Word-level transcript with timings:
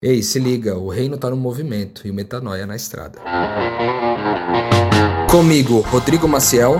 Ei, 0.00 0.22
se 0.22 0.38
liga, 0.38 0.78
o 0.78 0.88
reino 0.88 1.18
tá 1.18 1.28
no 1.28 1.36
movimento 1.36 2.06
e 2.06 2.10
o 2.12 2.14
metanoia 2.14 2.64
na 2.64 2.76
estrada. 2.76 3.18
Comigo, 5.28 5.80
Rodrigo 5.80 6.28
Maciel. 6.28 6.76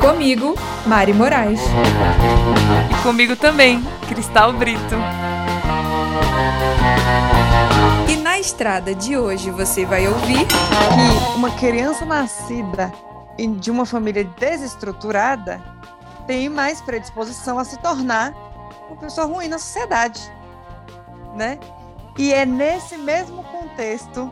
Comigo, 0.00 0.54
Mari 0.86 1.12
Moraes. 1.12 1.60
E 2.92 3.02
comigo 3.02 3.34
também, 3.34 3.82
Cristal 4.08 4.52
Brito. 4.52 4.94
E 8.08 8.16
na 8.18 8.38
estrada 8.38 8.94
de 8.94 9.16
hoje 9.16 9.50
você 9.50 9.84
vai 9.84 10.06
ouvir 10.06 10.46
que 10.46 11.36
uma 11.36 11.50
criança 11.56 12.04
nascida 12.04 12.92
de 13.58 13.72
uma 13.72 13.84
família 13.84 14.22
desestruturada 14.38 15.60
tem 16.24 16.48
mais 16.48 16.80
predisposição 16.80 17.58
a 17.58 17.64
se 17.64 17.76
tornar 17.80 18.32
uma 18.88 18.96
pessoa 18.96 19.26
ruim 19.26 19.48
na 19.48 19.58
sociedade 19.58 20.22
né? 21.34 21.58
E 22.16 22.32
é 22.32 22.46
nesse 22.46 22.96
mesmo 22.96 23.42
contexto 23.44 24.30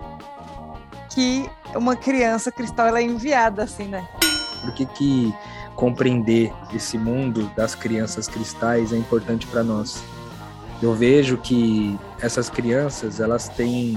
que 1.10 1.48
uma 1.74 1.97
criança 1.97 2.51
cristal 2.51 2.87
ela 2.87 3.01
é 3.01 3.02
enviada, 3.02 3.65
assim, 3.65 3.84
né? 3.84 4.06
Por 4.60 4.73
que, 4.74 4.87
que 4.87 5.34
compreender 5.74 6.52
esse 6.74 6.96
mundo 6.96 7.51
das 7.57 7.74
crianças 7.74 8.29
cristais 8.29 8.93
é 8.93 8.96
importante 8.96 9.46
para 9.46 9.62
nós? 9.62 10.02
Eu 10.80 10.95
vejo 10.95 11.38
que 11.38 11.98
essas 12.20 12.48
crianças 12.48 13.21
elas 13.21 13.48
têm 13.48 13.96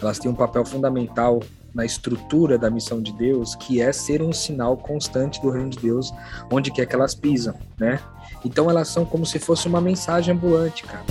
elas 0.00 0.18
têm 0.18 0.30
um 0.30 0.34
papel 0.34 0.64
fundamental 0.64 1.40
na 1.74 1.84
estrutura 1.84 2.58
da 2.58 2.68
missão 2.68 3.00
de 3.00 3.12
Deus, 3.12 3.54
que 3.54 3.80
é 3.80 3.92
ser 3.92 4.20
um 4.20 4.32
sinal 4.32 4.76
constante 4.76 5.40
do 5.40 5.48
reino 5.48 5.70
de 5.70 5.78
Deus 5.78 6.12
onde 6.50 6.70
quer 6.70 6.86
que 6.86 6.94
elas 6.94 7.14
pisam, 7.14 7.54
né? 7.78 8.00
Então 8.44 8.68
elas 8.68 8.88
são 8.88 9.04
como 9.04 9.24
se 9.24 9.38
fosse 9.38 9.68
uma 9.68 9.80
mensagem 9.80 10.34
ambulante, 10.34 10.82
cara. 10.82 11.04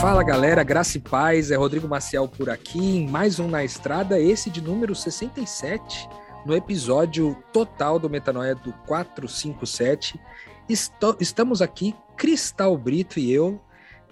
Fala 0.00 0.22
galera, 0.22 0.62
graça 0.62 0.98
e 0.98 1.00
paz, 1.00 1.50
é 1.50 1.56
Rodrigo 1.56 1.88
Maciel 1.88 2.28
por 2.28 2.48
aqui, 2.48 2.78
em 2.78 3.08
mais 3.08 3.40
um 3.40 3.48
Na 3.48 3.64
Estrada, 3.64 4.20
esse 4.20 4.48
de 4.48 4.60
número 4.60 4.94
67, 4.94 6.08
no 6.44 6.54
episódio 6.54 7.36
total 7.52 7.98
do 7.98 8.08
Metanoia 8.08 8.54
do 8.54 8.72
457. 8.86 10.20
Estou, 10.68 11.16
estamos 11.20 11.60
aqui, 11.60 11.94
Cristal 12.16 12.78
Brito 12.78 13.18
e 13.18 13.32
eu. 13.32 13.60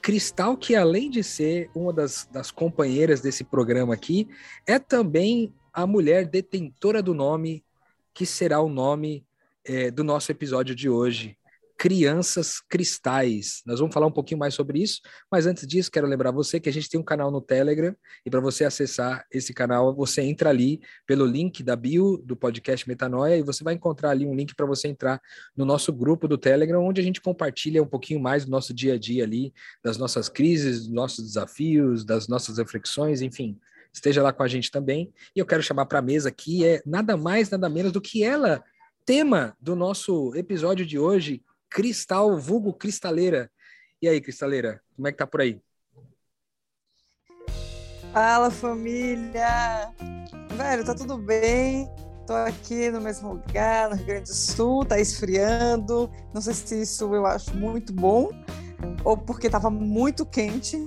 Cristal, 0.03 0.56
que 0.56 0.75
além 0.75 1.09
de 1.09 1.23
ser 1.23 1.71
uma 1.75 1.93
das, 1.93 2.28
das 2.33 2.51
companheiras 2.51 3.21
desse 3.21 3.45
programa 3.45 3.95
aqui, 3.95 4.28
é 4.67 4.78
também 4.78 5.55
a 5.73 5.87
mulher 5.87 6.27
detentora 6.27 7.03
do 7.03 7.15
nome, 7.15 7.65
que 8.12 8.27
será 8.27 8.61
o 8.61 8.69
nome 8.69 9.25
é, 9.65 9.91
do 9.91 10.03
nosso 10.03 10.33
episódio 10.33 10.75
de 10.75 10.89
hoje 10.89 11.37
crianças 11.77 12.61
cristais. 12.69 13.62
Nós 13.67 13.80
vamos 13.80 13.92
falar 13.92 14.06
um 14.06 14.12
pouquinho 14.12 14.39
mais 14.39 14.55
sobre 14.55 14.80
isso, 14.80 15.00
mas 15.30 15.47
antes 15.47 15.67
disso, 15.67 15.91
quero 15.91 16.06
lembrar 16.06 16.31
você 16.31 16.61
que 16.61 16.69
a 16.69 16.72
gente 16.72 16.89
tem 16.89 16.98
um 16.98 17.05
canal 17.05 17.31
no 17.31 17.41
Telegram 17.41 17.94
e 18.25 18.31
para 18.31 18.41
você 18.41 18.64
acessar 18.64 19.27
esse 19.31 19.53
canal, 19.53 19.94
você 19.94 20.22
entra 20.22 20.50
ali 20.50 20.81
pelo 21.06 21.27
link 21.27 21.62
da 21.62 21.77
bio 21.77 22.16
do 22.19 22.36
podcast 22.36 22.89
Metanoia 22.89 23.36
e 23.36 23.42
você 23.42 23.64
vai 23.64 23.75
encontrar 23.75 24.11
ali 24.11 24.27
um 24.27 24.34
link 24.34 24.55
para 24.55 24.66
você 24.66 24.89
entrar 24.89 25.20
no 25.56 25.64
nosso 25.64 25.92
grupo 25.92 26.28
do 26.28 26.39
Telegram, 26.39 26.83
onde 26.83 27.00
a 27.00 27.05
gente 27.05 27.20
compartilha 27.20 27.83
um 27.83 27.86
pouquinho 27.86 28.20
mais 28.20 28.44
do 28.44 28.50
nosso 28.50 28.72
dia 28.72 28.94
a 28.94 28.98
dia 28.98 29.25
ali, 29.25 29.53
das 29.83 29.98
nossas 29.98 30.28
crises, 30.28 30.84
dos 30.84 30.94
nossos 30.94 31.25
desafios, 31.25 32.05
das 32.05 32.28
nossas 32.28 32.59
reflexões, 32.59 33.20
enfim. 33.20 33.59
Esteja 33.92 34.22
lá 34.22 34.33
com 34.33 34.42
a 34.42 34.48
gente 34.48 34.70
também. 34.70 35.12
E 35.34 35.38
eu 35.38 35.47
quero 35.47 35.62
chamar 35.62 35.86
para 35.86 36.00
a 36.00 36.03
mesa 36.03 36.28
aqui 36.28 36.64
é 36.64 36.83
nada 36.84 37.16
mais, 37.16 37.50
nada 37.50 37.69
menos 37.69 37.92
do 37.92 38.00
que 38.00 38.25
ela, 38.25 38.62
tema 39.05 39.56
do 39.61 39.77
nosso 39.77 40.34
episódio 40.34 40.84
de 40.86 40.98
hoje, 40.98 41.42
Cristal, 41.75 42.39
vulgo 42.39 42.72
Cristaleira. 42.72 43.50
E 44.00 44.08
aí, 44.08 44.20
Cristaleira, 44.20 44.80
como 44.94 45.08
é 45.08 45.11
que 45.11 45.19
tá 45.19 45.27
por 45.27 45.41
aí? 45.41 45.61
Fala, 48.12 48.48
família! 48.48 49.92
Velho, 50.56 50.84
tá 50.84 50.94
tudo 50.94 51.19
bem? 51.19 51.91
Tô 52.28 52.32
aqui 52.32 52.93
no 52.93 53.00
mesmo 53.00 53.32
lugar, 53.32 53.91
no 53.91 53.97
Rio 53.97 54.06
Grande 54.06 54.31
do 54.31 54.34
Sul, 54.34 54.84
tá 54.84 55.00
esfriando. 55.00 56.09
Não 56.32 56.41
sei 56.41 56.54
se 56.54 56.82
isso 56.82 57.12
eu 57.12 57.26
acho 57.26 57.53
muito 57.56 57.93
bom, 57.93 58.31
ou 59.03 59.16
porque 59.16 59.50
tava 59.50 59.69
muito 59.69 60.25
quente, 60.25 60.78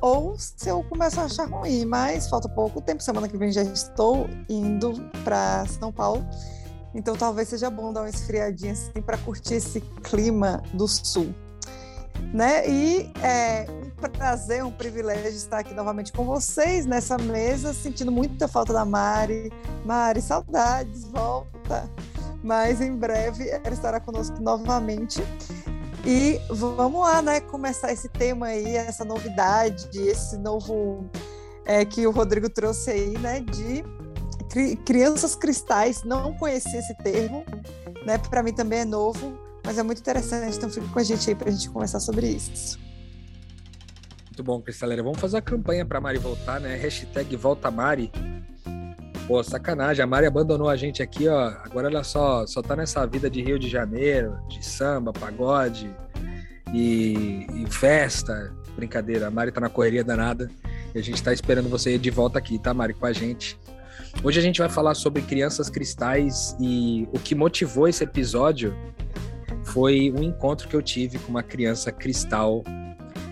ou 0.00 0.38
se 0.38 0.70
eu 0.70 0.82
começo 0.84 1.20
a 1.20 1.24
achar 1.24 1.50
ruim, 1.50 1.84
mas 1.84 2.30
falta 2.30 2.48
pouco 2.48 2.80
tempo. 2.80 3.02
Semana 3.02 3.28
que 3.28 3.36
vem 3.36 3.52
já 3.52 3.62
estou 3.62 4.26
indo 4.48 4.94
para 5.22 5.66
São 5.66 5.92
Paulo 5.92 6.26
então 6.94 7.16
talvez 7.16 7.48
seja 7.48 7.70
bom 7.70 7.92
dar 7.92 8.02
uma 8.02 8.08
esfriadinha 8.08 8.72
assim 8.72 9.00
para 9.00 9.16
curtir 9.18 9.54
esse 9.54 9.80
clima 10.02 10.62
do 10.72 10.86
sul. 10.88 11.34
Né? 12.32 12.68
E 12.68 13.10
é 13.22 13.66
um 13.68 14.08
prazer, 14.10 14.64
um 14.64 14.70
privilégio 14.70 15.30
estar 15.30 15.58
aqui 15.58 15.74
novamente 15.74 16.12
com 16.12 16.24
vocês 16.24 16.86
nessa 16.86 17.16
mesa, 17.18 17.72
sentindo 17.72 18.12
muita 18.12 18.46
falta 18.46 18.72
da 18.72 18.84
Mari. 18.84 19.50
Mari, 19.84 20.20
saudades, 20.20 21.04
volta. 21.04 21.88
Mas 22.42 22.80
em 22.80 22.94
breve 22.94 23.48
ela 23.48 23.70
estará 23.70 24.00
conosco 24.00 24.40
novamente. 24.40 25.22
E 26.04 26.40
vamos 26.50 27.00
lá, 27.00 27.20
né? 27.20 27.40
Começar 27.40 27.92
esse 27.92 28.08
tema 28.08 28.46
aí, 28.46 28.76
essa 28.76 29.04
novidade, 29.04 29.88
esse 29.98 30.38
novo 30.38 31.04
é, 31.66 31.84
que 31.84 32.06
o 32.06 32.10
Rodrigo 32.10 32.48
trouxe 32.48 32.90
aí, 32.90 33.18
né? 33.18 33.40
De 33.40 33.84
cri, 34.50 34.76
crianças 34.76 35.34
cristais, 35.34 36.02
não 36.04 36.34
conhecia 36.34 36.78
esse 36.78 36.94
termo, 36.96 37.44
né? 38.04 38.18
Para 38.18 38.42
mim 38.42 38.52
também 38.52 38.80
é 38.80 38.84
novo, 38.84 39.38
mas 39.64 39.78
é 39.78 39.82
muito 39.82 40.00
interessante, 40.00 40.56
então 40.56 40.68
fica 40.68 40.86
com 40.88 40.98
a 40.98 41.02
gente 41.02 41.28
aí 41.28 41.34
para 41.34 41.48
a 41.48 41.52
gente 41.52 41.70
conversar 41.70 42.00
sobre 42.00 42.26
isso. 42.28 42.78
Muito 44.26 44.42
bom, 44.42 44.60
Cristaleira. 44.60 45.02
Vamos 45.02 45.20
fazer 45.20 45.38
a 45.38 45.42
campanha 45.42 45.84
para 45.84 46.00
Mari 46.00 46.18
voltar, 46.18 46.60
né? 46.60 46.74
Hashtag 46.76 47.36
Volta 47.36 47.70
Mari. 47.70 48.10
Pô, 49.26 49.42
sacanagem, 49.44 50.02
a 50.02 50.06
Mari 50.06 50.26
abandonou 50.26 50.68
a 50.68 50.76
gente 50.76 51.02
aqui, 51.02 51.28
ó. 51.28 51.48
Agora 51.62 51.88
ela 51.88 52.02
só, 52.02 52.46
só 52.46 52.62
tá 52.62 52.74
nessa 52.74 53.06
vida 53.06 53.30
de 53.30 53.42
Rio 53.42 53.58
de 53.58 53.68
Janeiro, 53.68 54.36
de 54.48 54.64
samba, 54.64 55.12
pagode 55.12 55.94
e, 56.72 57.46
e 57.54 57.66
festa. 57.70 58.52
Brincadeira, 58.74 59.28
a 59.28 59.30
Mari 59.30 59.52
tá 59.52 59.60
na 59.60 59.68
correria 59.68 60.02
danada. 60.02 60.50
E 60.94 60.98
a 60.98 61.02
gente 61.02 61.22
tá 61.22 61.32
esperando 61.32 61.68
você 61.68 61.98
de 61.98 62.10
volta 62.10 62.38
aqui, 62.38 62.58
tá, 62.58 62.72
Mari, 62.74 62.94
com 62.94 63.06
a 63.06 63.12
gente. 63.12 63.58
Hoje 64.22 64.38
a 64.38 64.42
gente 64.42 64.58
vai 64.58 64.68
falar 64.68 64.94
sobre 64.94 65.22
crianças 65.22 65.70
cristais 65.70 66.54
e 66.60 67.08
o 67.10 67.18
que 67.18 67.34
motivou 67.34 67.88
esse 67.88 68.04
episódio 68.04 68.76
foi 69.64 70.12
um 70.14 70.22
encontro 70.22 70.68
que 70.68 70.76
eu 70.76 70.82
tive 70.82 71.18
com 71.18 71.30
uma 71.30 71.42
criança 71.42 71.90
cristal 71.90 72.62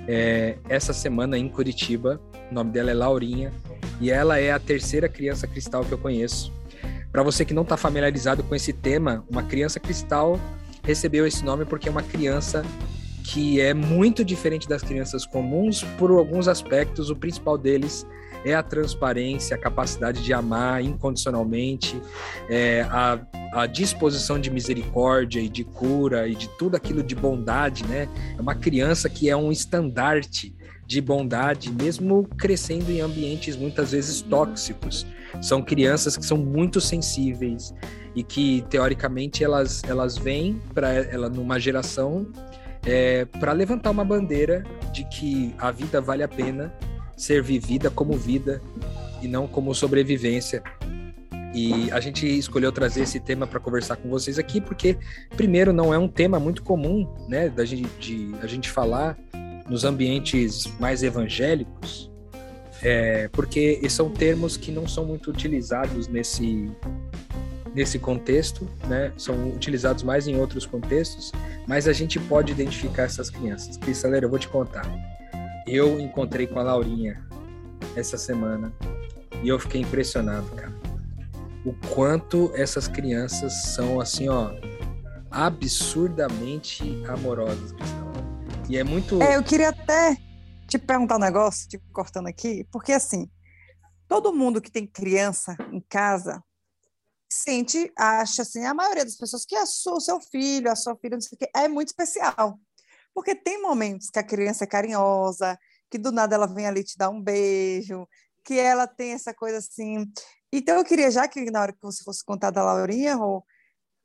é, 0.07 0.57
essa 0.67 0.95
semana 0.95 1.37
em 1.37 1.47
Curitiba. 1.47 2.19
O 2.51 2.55
nome 2.55 2.71
dela 2.71 2.91
é 2.91 2.95
Laurinha 2.95 3.53
e 4.01 4.11
ela 4.11 4.39
é 4.39 4.51
a 4.51 4.59
terceira 4.59 5.11
criança 5.11 5.47
cristal 5.47 5.85
que 5.85 5.93
eu 5.93 5.99
conheço. 5.99 6.51
Para 7.13 7.23
você 7.23 7.45
que 7.45 7.53
não 7.53 7.65
está 7.65 7.77
familiarizado 7.77 8.43
com 8.43 8.55
esse 8.55 8.73
tema, 8.73 9.25
uma 9.29 9.43
criança 9.43 9.79
cristal 9.79 10.41
recebeu 10.83 11.27
esse 11.27 11.45
nome 11.45 11.67
porque 11.67 11.89
é 11.89 11.91
uma 11.91 12.03
criança 12.03 12.65
que 13.25 13.61
é 13.61 13.75
muito 13.75 14.25
diferente 14.25 14.67
das 14.67 14.83
crianças 14.83 15.27
comuns 15.27 15.83
por 15.99 16.11
alguns 16.11 16.49
aspectos. 16.49 17.11
O 17.11 17.17
principal 17.17 17.59
deles 17.59 18.07
é 18.45 18.55
a 18.55 18.63
transparência, 18.63 19.57
a 19.57 19.59
capacidade 19.59 20.23
de 20.23 20.33
amar 20.33 20.83
incondicionalmente, 20.83 22.01
é 22.49 22.83
a, 22.91 23.21
a 23.53 23.67
disposição 23.67 24.39
de 24.39 24.51
misericórdia 24.51 25.41
e 25.41 25.49
de 25.49 25.65
cura 25.65 26.29
e 26.29 26.35
de 26.35 26.49
tudo 26.59 26.77
aquilo 26.77 27.03
de 27.03 27.15
bondade, 27.15 27.85
né? 27.87 28.09
É 28.37 28.41
uma 28.41 28.55
criança 28.55 29.09
que 29.09 29.29
é 29.29 29.37
um 29.37 29.51
estandarte 29.51 30.55
de 30.87 31.01
bondade, 31.03 31.71
mesmo 31.71 32.25
crescendo 32.39 32.91
em 32.91 33.01
ambientes 33.01 33.57
muitas 33.57 33.93
vezes 33.93 34.23
tóxicos. 34.23 35.07
São 35.43 35.63
crianças 35.63 36.17
que 36.17 36.25
são 36.25 36.39
muito 36.39 36.81
sensíveis 36.81 37.75
e 38.15 38.23
que 38.23 38.65
teoricamente 38.71 39.45
elas 39.45 39.85
elas 39.85 40.17
vêm 40.17 40.61
para 40.73 40.93
ela 40.93 41.29
numa 41.29 41.61
geração 41.61 42.27
é, 42.87 43.27
para 43.27 43.53
levantar 43.53 43.91
uma 43.91 44.05
bandeira 44.05 44.65
de 44.93 45.05
que 45.05 45.55
a 45.59 45.71
vida 45.71 46.01
vale 46.01 46.23
a 46.23 46.29
pena 46.29 46.73
ser 47.19 47.43
vivida 47.43 47.91
como 47.91 48.17
vida 48.17 48.63
e 49.21 49.29
não 49.29 49.47
como 49.47 49.75
sobrevivência. 49.75 50.63
E 51.55 51.91
a 51.91 51.99
gente 51.99 52.27
escolheu 52.27 52.71
trazer 52.71 53.03
esse 53.03 53.19
tema 53.19 53.47
para 53.47 53.59
conversar 53.59 53.97
com 53.97 54.09
vocês 54.09 54.39
aqui, 54.39 54.61
porque, 54.61 54.97
primeiro, 55.37 55.73
não 55.73 55.93
é 55.93 55.99
um 55.99 56.09
tema 56.09 56.39
muito 56.39 56.63
comum, 56.63 57.09
né, 57.29 57.49
da 57.49 57.65
gente, 57.65 57.89
de 57.99 58.35
a 58.41 58.47
gente 58.47 58.71
falar 58.71 59.19
nos 59.69 59.85
ambientes 59.85 60.67
mais 60.79 61.03
evangélicos, 61.03 62.11
é, 62.83 63.29
porque 63.29 63.81
são 63.89 64.09
termos 64.11 64.57
que 64.57 64.71
não 64.71 64.87
são 64.87 65.05
muito 65.05 65.31
utilizados 65.31 66.07
nesse, 66.07 66.71
nesse 67.75 67.99
contexto, 67.99 68.69
né, 68.87 69.13
são 69.17 69.49
utilizados 69.49 70.03
mais 70.05 70.29
em 70.29 70.37
outros 70.37 70.65
contextos, 70.65 71.33
mas 71.67 71.89
a 71.89 71.93
gente 71.93 72.21
pode 72.21 72.53
identificar 72.53 73.05
essas 73.05 73.31
crianças. 73.31 73.77
Cristaleira, 73.79 74.27
eu 74.27 74.31
vou 74.31 74.39
te 74.39 74.49
contar 74.49 74.87
eu 75.75 75.99
encontrei 76.01 76.47
com 76.47 76.59
a 76.59 76.63
Laurinha 76.63 77.27
essa 77.97 78.17
semana 78.17 78.73
e 79.43 79.49
eu 79.49 79.59
fiquei 79.59 79.81
impressionado, 79.81 80.49
cara. 80.57 80.73
O 81.65 81.75
quanto 81.95 82.51
essas 82.55 82.89
crianças 82.89 83.53
são 83.75 84.01
assim, 84.01 84.29
ó, 84.29 84.53
absurdamente 85.31 87.03
amorosas. 87.07 87.75
E 88.69 88.77
é 88.77 88.85
muito. 88.85 89.23
É, 89.23 89.37
eu 89.37 89.43
queria 89.43 89.71
até 89.71 90.17
te 90.67 90.79
perguntar 90.79 91.17
um 91.17 91.21
negócio, 91.21 91.69
te 91.69 91.79
cortando 91.93 92.27
aqui, 92.27 92.67
porque 92.71 92.93
assim, 92.93 93.31
todo 94.07 94.35
mundo 94.35 94.61
que 94.61 94.71
tem 94.71 94.87
criança 94.87 95.57
em 95.73 95.81
casa 95.81 96.43
sente, 97.31 97.93
acha 97.97 98.43
assim, 98.43 98.65
a 98.65 98.73
maioria 98.73 99.05
das 99.05 99.17
pessoas 99.17 99.45
que 99.45 99.55
sua, 99.67 99.95
o 99.95 100.01
seu 100.01 100.21
filho, 100.21 100.71
a 100.71 100.77
sua 100.77 100.97
filha, 100.97 101.17
não 101.17 101.21
sei 101.21 101.37
o 101.37 101.39
quê, 101.39 101.51
é 101.55 101.69
muito 101.69 101.89
especial. 101.89 102.59
Porque 103.19 103.35
tem 103.35 103.61
momentos 103.61 104.11
que 104.11 104.19
a 104.21 104.23
criança 104.23 104.63
é 104.63 104.67
carinhosa, 104.69 105.59
que 105.91 105.99
do 105.99 106.13
nada 106.13 106.37
ela 106.37 106.47
vem 106.47 106.69
ali 106.69 106.85
te 106.85 106.97
dar 106.97 107.11
um 107.11 107.21
beijo, 107.21 108.07
que 108.45 108.55
ela 108.55 108.87
tem 108.87 109.11
essa 109.11 109.35
coisa 109.35 109.59
assim. 109.59 110.07
Então 110.53 110.77
eu 110.77 110.85
queria, 110.85 111.11
já 111.11 111.27
que 111.27 111.51
na 111.51 111.63
hora 111.63 111.73
que 111.73 111.83
você 111.83 112.05
fosse 112.05 112.25
contar 112.25 112.53
da 112.53 112.63
Laurinha, 112.63 113.17
Rô, 113.17 113.45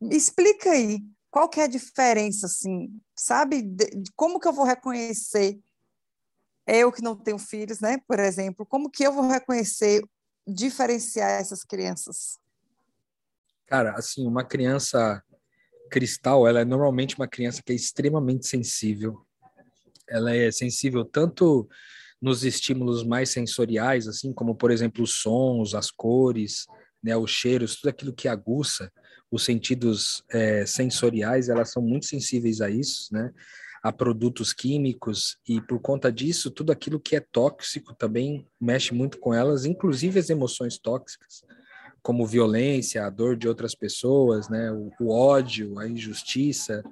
explica 0.10 0.72
aí 0.72 1.06
qual 1.30 1.48
que 1.48 1.60
é 1.60 1.66
a 1.66 1.68
diferença, 1.68 2.48
assim, 2.48 2.90
sabe? 3.16 3.62
De, 3.62 3.86
de 3.86 4.12
como 4.16 4.40
que 4.40 4.48
eu 4.48 4.52
vou 4.52 4.66
reconhecer 4.66 5.60
eu 6.66 6.92
que 6.92 7.04
não 7.04 7.16
tenho 7.16 7.38
filhos, 7.38 7.82
né? 7.82 8.00
Por 8.08 8.20
exemplo, 8.20 8.66
como 8.66 8.90
que 8.90 9.04
eu 9.04 9.14
vou 9.14 9.28
reconhecer, 9.28 10.04
diferenciar 10.48 11.30
essas 11.30 11.64
crianças? 11.64 12.40
Cara, 13.68 13.92
assim, 13.92 14.26
uma 14.26 14.44
criança 14.44 15.24
cristal, 15.94 16.48
ela 16.48 16.62
é 16.62 16.66
normalmente 16.66 17.16
uma 17.16 17.28
criança 17.28 17.62
que 17.64 17.72
é 17.72 17.76
extremamente 17.76 18.48
sensível. 18.48 19.24
Ela 20.10 20.36
é 20.36 20.52
sensível 20.52 21.06
tanto 21.06 21.70
nos 22.20 22.44
estímulos 22.44 23.04
mais 23.04 23.30
sensoriais, 23.30 24.08
assim 24.08 24.34
como, 24.34 24.56
por 24.56 24.72
exemplo, 24.72 25.04
os 25.04 25.22
sons, 25.22 25.76
as 25.76 25.92
cores, 25.92 26.66
né, 27.04 27.16
os 27.16 27.30
cheiros, 27.30 27.76
tudo 27.76 27.90
aquilo 27.90 28.12
que 28.12 28.28
aguça 28.28 28.92
os 29.30 29.46
sentidos 29.46 30.24
é, 30.32 30.66
sensoriais, 30.66 31.48
elas 31.48 31.72
são 31.72 31.84
muito 31.84 32.08
sensíveis 32.08 32.60
a 32.60 32.72
isso, 32.72 33.14
né? 33.14 33.32
a 33.84 33.92
produtos 33.92 34.52
químicos 34.52 35.38
e 35.48 35.62
por 35.62 35.80
conta 35.80 36.12
disso 36.12 36.50
tudo 36.50 36.72
aquilo 36.72 37.00
que 37.00 37.18
é 37.18 37.20
tóxico 37.20 37.94
também 37.94 38.48
mexe 38.60 38.94
muito 38.94 39.20
com 39.20 39.34
elas, 39.34 39.66
inclusive 39.66 40.18
as 40.18 40.30
emoções 40.30 40.78
tóxicas, 40.78 41.44
como 42.04 42.28
violência, 42.28 43.06
a 43.06 43.10
dor 43.10 43.38
de 43.38 43.48
outras 43.48 43.74
pessoas, 43.74 44.50
né, 44.50 44.72
o, 44.72 44.92
o 45.00 45.10
ódio, 45.10 45.80
a 45.80 45.88
injustiça, 45.88 46.84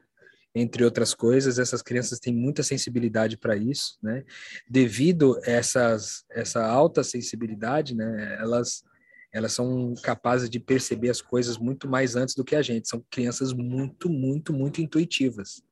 entre 0.56 0.84
outras 0.84 1.14
coisas, 1.14 1.60
essas 1.60 1.82
crianças 1.82 2.20
têm 2.20 2.34
muita 2.34 2.64
sensibilidade 2.64 3.38
para 3.38 3.56
isso, 3.56 3.98
né? 4.02 4.26
Devido 4.70 5.40
a 5.46 5.50
essa 5.50 6.66
alta 6.66 7.04
sensibilidade, 7.04 7.96
né? 7.96 8.38
Elas, 8.38 8.84
elas 9.32 9.54
são 9.54 9.94
capazes 10.04 10.50
de 10.50 10.60
perceber 10.60 11.10
as 11.10 11.22
coisas 11.22 11.58
muito 11.58 11.88
mais 11.88 12.18
antes 12.18 12.36
do 12.36 12.44
que 12.44 12.56
a 12.56 12.62
gente. 12.62 12.90
São 12.90 13.02
crianças 13.10 13.54
muito, 13.54 14.10
muito, 14.10 14.52
muito 14.52 14.82
intuitivas 14.82 15.64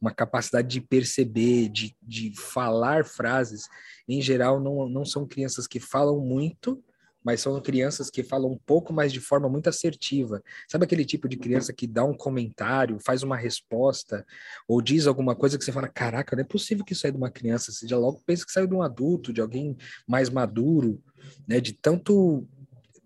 uma 0.00 0.12
capacidade 0.12 0.68
de 0.68 0.82
perceber, 0.82 1.70
de, 1.70 1.96
de 2.02 2.30
falar 2.36 3.06
frases. 3.06 3.68
Em 4.06 4.20
geral, 4.20 4.60
não, 4.60 4.86
não 4.86 5.02
são 5.02 5.26
crianças 5.26 5.66
que 5.66 5.80
falam 5.80 6.20
muito, 6.20 6.82
mas 7.24 7.40
são 7.40 7.58
crianças 7.60 8.10
que 8.10 8.22
falam 8.22 8.52
um 8.52 8.58
pouco 8.58 8.92
mais 8.92 9.12
de 9.12 9.18
forma 9.18 9.48
muito 9.48 9.68
assertiva. 9.68 10.42
Sabe 10.68 10.84
aquele 10.84 11.04
tipo 11.04 11.26
de 11.26 11.38
criança 11.38 11.72
que 11.72 11.86
dá 11.86 12.04
um 12.04 12.14
comentário, 12.14 12.98
faz 13.00 13.22
uma 13.22 13.36
resposta, 13.36 14.26
ou 14.68 14.82
diz 14.82 15.06
alguma 15.06 15.34
coisa 15.34 15.56
que 15.56 15.64
você 15.64 15.72
fala: 15.72 15.88
caraca, 15.88 16.36
não 16.36 16.42
é 16.42 16.46
possível 16.46 16.84
que 16.84 16.92
isso 16.92 17.02
saia 17.02 17.12
de 17.12 17.18
uma 17.18 17.30
criança. 17.30 17.72
Você 17.72 17.88
já 17.88 17.96
logo 17.96 18.20
pensa 18.26 18.44
que 18.44 18.52
saiu 18.52 18.66
de 18.66 18.74
um 18.74 18.82
adulto, 18.82 19.32
de 19.32 19.40
alguém 19.40 19.76
mais 20.06 20.28
maduro, 20.28 21.02
né? 21.48 21.60
De 21.60 21.72
tanto 21.72 22.46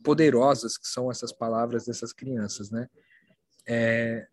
poderosas 0.02 0.76
que 0.76 0.88
são 0.88 1.10
essas 1.10 1.32
palavras 1.32 1.86
dessas 1.86 2.12
crianças, 2.12 2.70
né? 2.70 2.88
É, 3.66 4.26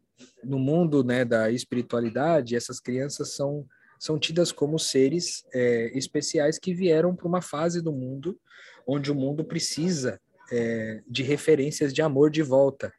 no 0.44 0.58
mundo 0.58 1.04
né, 1.04 1.26
da 1.26 1.52
espiritualidade, 1.52 2.56
essas 2.56 2.80
crianças 2.80 3.36
são, 3.36 3.66
são 4.06 4.20
tidas 4.20 4.52
como 4.52 4.78
seres 4.78 5.44
é, 5.52 5.90
especiais 5.98 6.60
que 6.60 6.76
vieram 6.76 7.16
para 7.16 7.28
uma 7.28 7.42
fase 7.42 7.82
do 7.82 7.92
mundo 7.92 8.40
onde 8.86 9.12
o 9.12 9.16
mundo 9.16 9.44
precisa 9.44 10.22
é, 10.52 11.02
de 11.08 11.24
referências 11.24 11.92
de 11.92 12.04
amor 12.04 12.30
de 12.30 12.44
volta. 12.44 12.94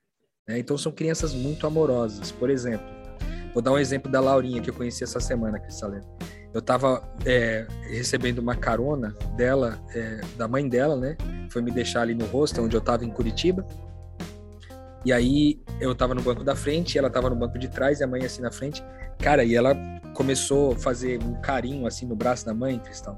Né? 0.49 0.59
Então, 0.59 0.77
são 0.77 0.91
crianças 0.91 1.33
muito 1.33 1.65
amorosas. 1.65 2.33
Por 2.33 2.51
exemplo, 2.51 2.85
vou 3.55 3.63
dar 3.63 3.71
um 3.71 3.79
exemplo 3.79 4.11
da 4.11 4.19
Laurinha, 4.19 4.61
que 4.61 4.69
eu 4.69 4.75
conheci 4.75 5.05
essa 5.05 5.21
semana, 5.21 5.61
Cristalina. 5.61 6.05
Eu 6.53 6.59
estava 6.59 7.09
é, 7.25 7.69
recebendo 7.83 8.41
uma 8.41 8.57
carona 8.57 9.15
dela, 9.37 9.81
é, 9.95 10.23
da 10.37 10.49
mãe 10.49 10.69
dela, 10.69 10.97
né? 10.97 11.17
Foi 11.51 11.63
me 11.63 11.71
deixar 11.71 12.03
ali 12.03 12.17
no 12.17 12.27
rosto, 12.27 12.61
onde 12.61 12.75
eu 12.75 12.81
estava 12.81 13.05
em 13.05 13.11
Curitiba. 13.11 13.65
E 15.07 15.13
aí 15.13 15.61
eu 15.81 15.95
tava 15.95 16.17
no 16.17 16.21
banco 16.21 16.43
da 16.43 16.57
frente, 16.57 16.99
ela 16.99 17.09
tava 17.09 17.31
no 17.31 17.37
banco 17.37 17.57
de 17.61 17.69
trás 17.69 18.01
e 18.01 18.03
a 18.03 18.09
mãe 18.09 18.25
assim 18.25 18.43
na 18.43 18.51
frente. 18.51 18.83
Cara, 19.21 19.45
e 19.45 19.55
ela 19.55 19.73
começou 20.15 20.73
a 20.73 20.77
fazer 20.77 21.23
um 21.23 21.41
carinho 21.41 21.87
assim 21.87 22.05
no 22.05 22.17
braço 22.17 22.45
da 22.45 22.53
mãe, 22.53 22.77
Cristão. 22.81 23.17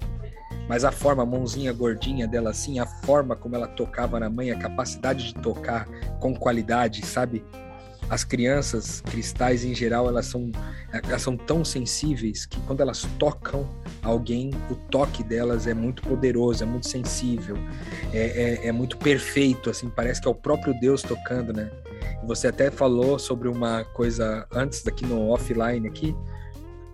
Mas 0.69 0.85
a 0.85 0.93
forma, 0.93 1.23
a 1.23 1.27
mãozinha 1.27 1.73
gordinha 1.73 2.29
dela 2.29 2.51
assim, 2.51 2.79
a 2.79 2.85
forma 2.85 3.35
como 3.35 3.57
ela 3.57 3.67
tocava 3.67 4.21
na 4.21 4.29
mãe, 4.29 4.51
a 4.51 4.59
capacidade 4.59 5.29
de 5.29 5.35
tocar 5.37 5.89
com 6.21 6.35
qualidade, 6.35 7.07
sabe? 7.07 7.43
As 8.11 8.25
crianças 8.25 9.01
cristais 9.03 9.65
em 9.65 9.75
geral 9.75 10.09
elas 10.09 10.27
são 10.27 10.51
elas 10.93 11.21
são 11.23 11.37
tão 11.37 11.65
sensíveis 11.65 12.47
que 12.47 12.59
quando 12.63 12.81
elas 12.81 13.07
tocam 13.19 13.69
alguém 14.03 14.51
o 14.71 14.75
toque 14.75 15.23
delas 15.23 15.67
é 15.67 15.75
muito 15.75 16.03
poderoso 16.03 16.63
é 16.63 16.67
muito 16.67 16.89
sensível 16.89 17.57
é, 18.13 18.63
é, 18.63 18.69
é 18.69 18.73
muito 18.73 18.97
perfeito 18.97 19.69
assim 19.69 19.91
parece 19.91 20.21
que 20.21 20.29
é 20.29 20.31
o 20.31 20.35
próprio 20.35 20.79
Deus 20.81 21.03
tocando 21.03 21.53
né? 21.53 21.71
Você 22.25 22.49
até 22.49 22.71
falou 22.71 23.19
sobre 23.19 23.49
uma 23.49 23.85
coisa 23.85 24.47
antes 24.53 24.83
daqui 24.83 25.05
no 25.07 25.29
offline 25.29 25.87
aqui 25.87 26.15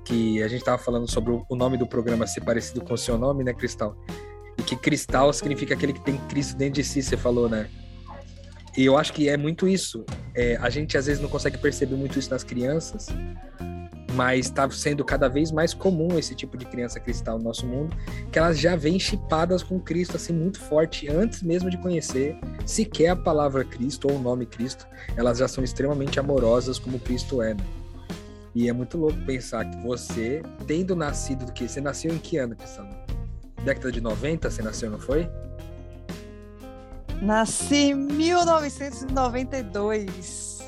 que 0.05 0.43
a 0.43 0.49
gente 0.49 0.61
estava 0.61 0.79
falando 0.79 1.11
sobre 1.11 1.33
o 1.49 1.57
nome 1.57 1.79
do 1.79 1.87
programa 1.87 2.27
ser 2.27 2.43
parecido 2.43 2.83
com 2.83 2.95
o 2.95 2.99
seu 2.99 3.17
nome 3.17 3.45
né 3.45 3.55
Cristal? 3.55 3.97
E 4.59 4.63
que 4.63 4.77
cristal 4.77 5.33
significa 5.33 5.75
aquele 5.75 5.93
que 5.93 6.01
tem 6.01 6.19
Cristo 6.29 6.57
dentro 6.57 6.75
de 6.75 6.85
si 6.85 7.03
você 7.03 7.17
falou 7.17 7.49
né 7.49 7.69
e 8.77 8.85
eu 8.85 8.97
acho 8.97 9.13
que 9.13 9.29
é 9.29 9.37
muito 9.37 9.69
isso. 9.69 10.05
É, 10.35 10.57
a 10.57 10.69
gente 10.69 10.99
às 10.99 11.07
vezes 11.07 11.23
não 11.23 11.29
consegue 11.29 11.59
perceber 11.59 11.95
muito 11.95 12.19
isso 12.19 12.31
nas 12.31 12.43
crianças, 12.43 13.09
mas 14.15 14.47
está 14.47 14.69
sendo 14.71 15.05
cada 15.05 15.29
vez 15.29 15.51
mais 15.51 15.75
comum 15.75 16.19
esse 16.19 16.35
tipo 16.35 16.57
de 16.57 16.65
criança 16.65 16.99
cristal 16.99 17.39
no 17.39 17.45
nosso 17.45 17.67
mundo, 17.67 17.97
que 18.33 18.39
elas 18.39 18.59
já 18.59 18.75
vêm 18.77 18.99
chipadas 18.99 19.63
com 19.63 19.79
Cristo 19.79 20.17
assim 20.17 20.33
muito 20.33 20.61
forte 20.61 21.09
antes 21.09 21.43
mesmo 21.43 21.69
de 21.69 21.77
conhecer 21.79 22.37
sequer 22.65 23.11
a 23.11 23.17
palavra 23.17 23.65
Cristo 23.65 24.09
ou 24.11 24.17
o 24.17 24.23
nome 24.23 24.47
Cristo, 24.47 24.87
elas 25.17 25.39
já 25.39 25.49
são 25.49 25.63
extremamente 25.63 26.19
amorosas 26.19 26.79
como 26.79 26.99
Cristo 26.99 27.43
é. 27.43 27.55
Né? 27.55 27.65
E 28.55 28.69
é 28.69 28.73
muito 28.73 28.97
louco 28.97 29.19
pensar 29.27 29.65
que 29.69 29.77
você, 29.83 30.43
tendo 30.67 30.95
nascido 30.95 31.45
do 31.45 31.53
que? 31.53 31.69
Você 31.69 31.81
nasceu 31.81 32.15
em 32.15 32.19
que 32.19 32.37
ano, 32.37 32.55
Cristiano? 32.55 32.95
Década 33.65 33.91
de 33.91 34.01
90 34.01 34.49
você 34.49 34.63
nasceu, 34.63 34.91
não 34.91 34.99
foi? 34.99 35.29
Nasci 37.23 37.91
em 37.91 37.95
1992. 37.95 40.59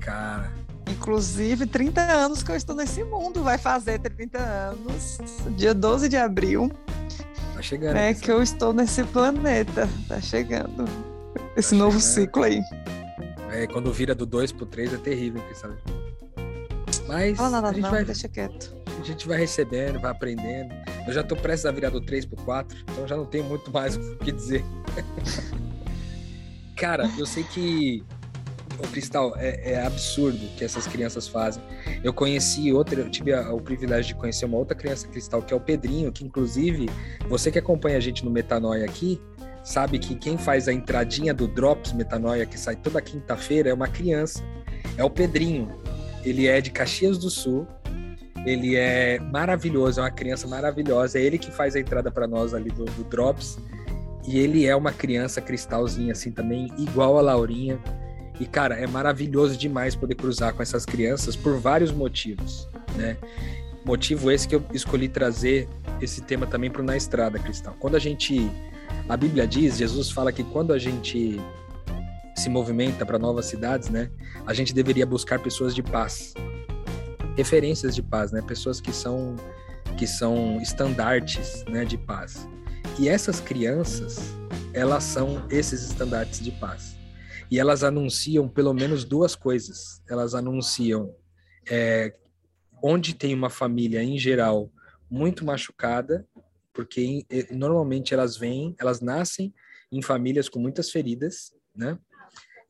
Cara. 0.00 0.50
Inclusive, 0.88 1.66
30 1.66 2.00
anos 2.00 2.42
que 2.42 2.50
eu 2.50 2.56
estou 2.56 2.74
nesse 2.74 3.04
mundo. 3.04 3.42
Vai 3.42 3.58
fazer 3.58 3.98
30 3.98 4.38
anos, 4.38 5.18
dia 5.56 5.74
12 5.74 6.08
de 6.08 6.16
abril. 6.16 6.72
Tá 7.54 7.62
chegando. 7.62 7.96
É 7.96 8.14
que 8.14 8.30
eu 8.30 8.42
estou 8.42 8.72
nesse 8.72 9.04
planeta. 9.04 9.88
Tá 10.08 10.20
chegando. 10.20 10.84
Esse 11.56 11.70
tá 11.70 11.76
novo 11.76 12.00
chegando. 12.00 12.14
ciclo 12.14 12.42
aí. 12.44 12.60
É, 13.50 13.66
quando 13.66 13.92
vira 13.92 14.14
do 14.14 14.26
2 14.26 14.52
pro 14.52 14.66
3 14.66 14.94
é 14.94 14.96
terrível, 14.96 15.42
sabe? 15.54 15.76
Mas. 17.06 17.38
Não, 17.38 17.50
não, 17.50 17.64
a 17.64 17.72
gente 17.72 17.82
não, 17.82 17.90
vai, 17.90 18.04
deixa 18.04 18.28
quieto. 18.28 18.74
A 18.98 19.04
gente 19.04 19.26
vai 19.26 19.38
recebendo, 19.38 20.00
vai 20.00 20.10
aprendendo. 20.10 20.74
Eu 21.06 21.12
já 21.12 21.22
tô 21.22 21.36
prestes 21.36 21.66
a 21.66 21.72
virar 21.72 21.90
do 21.90 22.00
3 22.00 22.26
pro 22.26 22.36
4, 22.44 22.78
então 22.82 23.06
já 23.06 23.16
não 23.16 23.26
tenho 23.26 23.44
muito 23.44 23.70
mais 23.70 23.96
o 23.96 24.16
que 24.16 24.32
dizer. 24.32 24.64
Cara, 26.82 27.08
eu 27.16 27.24
sei 27.24 27.44
que 27.44 28.02
o 28.76 28.88
Cristal 28.88 29.34
é, 29.36 29.74
é, 29.74 29.86
absurdo 29.86 30.40
que 30.56 30.64
essas 30.64 30.84
crianças 30.84 31.28
fazem. 31.28 31.62
Eu 32.02 32.12
conheci 32.12 32.72
outra, 32.72 33.00
eu 33.00 33.08
tive 33.08 33.32
a, 33.32 33.54
o 33.54 33.60
privilégio 33.60 34.16
de 34.16 34.20
conhecer 34.20 34.46
uma 34.46 34.58
outra 34.58 34.76
criança 34.76 35.06
Cristal, 35.06 35.40
que 35.42 35.54
é 35.54 35.56
o 35.56 35.60
Pedrinho, 35.60 36.10
que 36.10 36.24
inclusive 36.24 36.90
você 37.28 37.52
que 37.52 37.58
acompanha 37.60 37.98
a 37.98 38.00
gente 38.00 38.24
no 38.24 38.32
Metanoia 38.32 38.84
aqui, 38.84 39.20
sabe 39.62 39.96
que 40.00 40.16
quem 40.16 40.36
faz 40.36 40.66
a 40.66 40.72
entradinha 40.72 41.32
do 41.32 41.46
Drops 41.46 41.92
Metanoia, 41.92 42.44
que 42.44 42.58
sai 42.58 42.74
toda 42.74 43.00
quinta-feira, 43.00 43.70
é 43.70 43.72
uma 43.72 43.86
criança. 43.86 44.42
É 44.96 45.04
o 45.04 45.08
Pedrinho. 45.08 45.68
Ele 46.24 46.48
é 46.48 46.60
de 46.60 46.72
Caxias 46.72 47.16
do 47.16 47.30
Sul. 47.30 47.64
Ele 48.44 48.74
é 48.74 49.20
maravilhoso, 49.20 50.00
é 50.00 50.02
uma 50.02 50.10
criança 50.10 50.48
maravilhosa. 50.48 51.16
É 51.16 51.22
ele 51.22 51.38
que 51.38 51.52
faz 51.52 51.76
a 51.76 51.78
entrada 51.78 52.10
para 52.10 52.26
nós 52.26 52.52
ali 52.52 52.70
do, 52.70 52.86
do 52.86 53.04
Drops. 53.04 53.56
E 54.26 54.38
ele 54.38 54.66
é 54.66 54.74
uma 54.76 54.92
criança 54.92 55.40
cristalzinha 55.40 56.12
assim 56.12 56.30
também, 56.30 56.68
igual 56.78 57.18
a 57.18 57.20
Laurinha. 57.20 57.78
E 58.38 58.46
cara, 58.46 58.74
é 58.74 58.86
maravilhoso 58.86 59.56
demais 59.56 59.94
poder 59.94 60.14
cruzar 60.14 60.54
com 60.54 60.62
essas 60.62 60.84
crianças 60.84 61.36
por 61.36 61.58
vários 61.58 61.92
motivos, 61.92 62.68
né? 62.96 63.16
Motivo 63.84 64.30
esse 64.30 64.46
que 64.46 64.54
eu 64.54 64.64
escolhi 64.72 65.08
trazer 65.08 65.68
esse 66.00 66.20
tema 66.22 66.46
também 66.46 66.70
para 66.70 66.82
Na 66.82 66.96
Estrada, 66.96 67.38
Cristal. 67.38 67.76
Quando 67.78 67.96
a 67.96 67.98
gente 67.98 68.50
a 69.08 69.16
Bíblia 69.16 69.46
diz, 69.46 69.76
Jesus 69.76 70.10
fala 70.10 70.32
que 70.32 70.44
quando 70.44 70.72
a 70.72 70.78
gente 70.78 71.40
se 72.36 72.48
movimenta 72.48 73.04
para 73.04 73.18
novas 73.18 73.46
cidades, 73.46 73.88
né, 73.88 74.10
a 74.46 74.54
gente 74.54 74.72
deveria 74.72 75.04
buscar 75.06 75.38
pessoas 75.38 75.74
de 75.74 75.82
paz. 75.82 76.34
referências 77.36 77.94
de 77.94 78.02
paz, 78.02 78.30
né? 78.30 78.42
Pessoas 78.42 78.80
que 78.80 78.92
são 78.92 79.36
que 79.96 80.06
são 80.06 80.58
estandartes, 80.60 81.64
né, 81.68 81.84
de 81.84 81.98
paz. 81.98 82.48
E 82.98 83.08
essas 83.08 83.40
crianças, 83.40 84.18
elas 84.72 85.04
são 85.04 85.46
esses 85.50 85.82
estandartes 85.82 86.40
de 86.40 86.50
paz. 86.52 86.96
E 87.50 87.58
elas 87.58 87.84
anunciam 87.84 88.48
pelo 88.48 88.72
menos 88.72 89.04
duas 89.04 89.34
coisas. 89.34 90.02
Elas 90.08 90.34
anunciam 90.34 91.14
é, 91.70 92.14
onde 92.82 93.14
tem 93.14 93.34
uma 93.34 93.50
família 93.50 94.02
em 94.02 94.18
geral 94.18 94.70
muito 95.10 95.44
machucada, 95.44 96.26
porque 96.72 97.26
normalmente 97.50 98.14
elas 98.14 98.36
vêm, 98.36 98.74
elas 98.78 99.00
nascem 99.00 99.52
em 99.90 100.00
famílias 100.00 100.48
com 100.48 100.58
muitas 100.58 100.90
feridas, 100.90 101.52
né? 101.76 101.98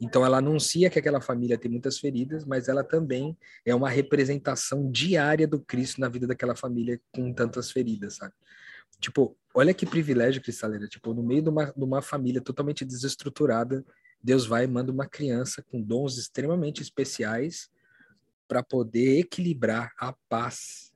Então 0.00 0.26
ela 0.26 0.38
anuncia 0.38 0.90
que 0.90 0.99
aquela 0.99 1.21
família 1.21 1.57
tem 1.57 1.71
muitas 1.71 2.00
feridas, 2.00 2.45
mas 2.45 2.66
ela 2.66 2.83
também 2.83 3.38
é 3.64 3.73
uma 3.73 3.88
representação 3.88 4.90
diária 4.90 5.47
do 5.47 5.61
Cristo 5.61 6.00
na 6.00 6.09
vida 6.09 6.26
daquela 6.26 6.57
família 6.57 7.00
com 7.14 7.33
tantas 7.33 7.71
feridas, 7.71 8.16
sabe? 8.16 8.35
Tipo, 9.02 9.37
olha 9.52 9.75
que 9.75 9.85
privilégio, 9.85 10.40
Cristaleira. 10.40 10.87
Tipo, 10.87 11.12
no 11.12 11.25
meio 11.25 11.42
de 11.42 11.49
uma, 11.49 11.66
de 11.73 11.85
uma 11.85 12.00
família 12.00 12.40
totalmente 12.40 12.85
desestruturada, 12.85 13.85
Deus 14.23 14.47
vai 14.47 14.62
e 14.62 14.68
manda 14.68 14.92
uma 14.92 15.09
criança 15.09 15.61
com 15.61 15.82
dons 15.82 16.16
extremamente 16.16 16.80
especiais 16.80 17.68
para 18.47 18.62
poder 18.62 19.18
equilibrar 19.18 19.92
a 19.99 20.12
paz 20.28 20.92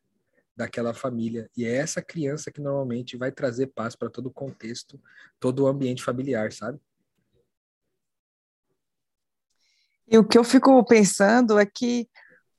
daquela 0.57 0.95
família. 0.95 1.51
E 1.57 1.65
é 1.65 1.75
essa 1.75 2.01
criança 2.01 2.53
que 2.53 2.61
normalmente 2.61 3.17
vai 3.17 3.33
trazer 3.33 3.67
paz 3.67 3.97
para 3.97 4.09
todo 4.09 4.27
o 4.27 4.33
contexto, 4.33 5.01
todo 5.41 5.65
o 5.65 5.67
ambiente 5.67 6.03
familiar, 6.03 6.53
sabe? 6.53 6.79
E 10.07 10.17
o 10.17 10.25
que 10.25 10.39
eu 10.39 10.45
fico 10.45 10.85
pensando 10.85 11.59
é 11.59 11.67
que 11.67 12.09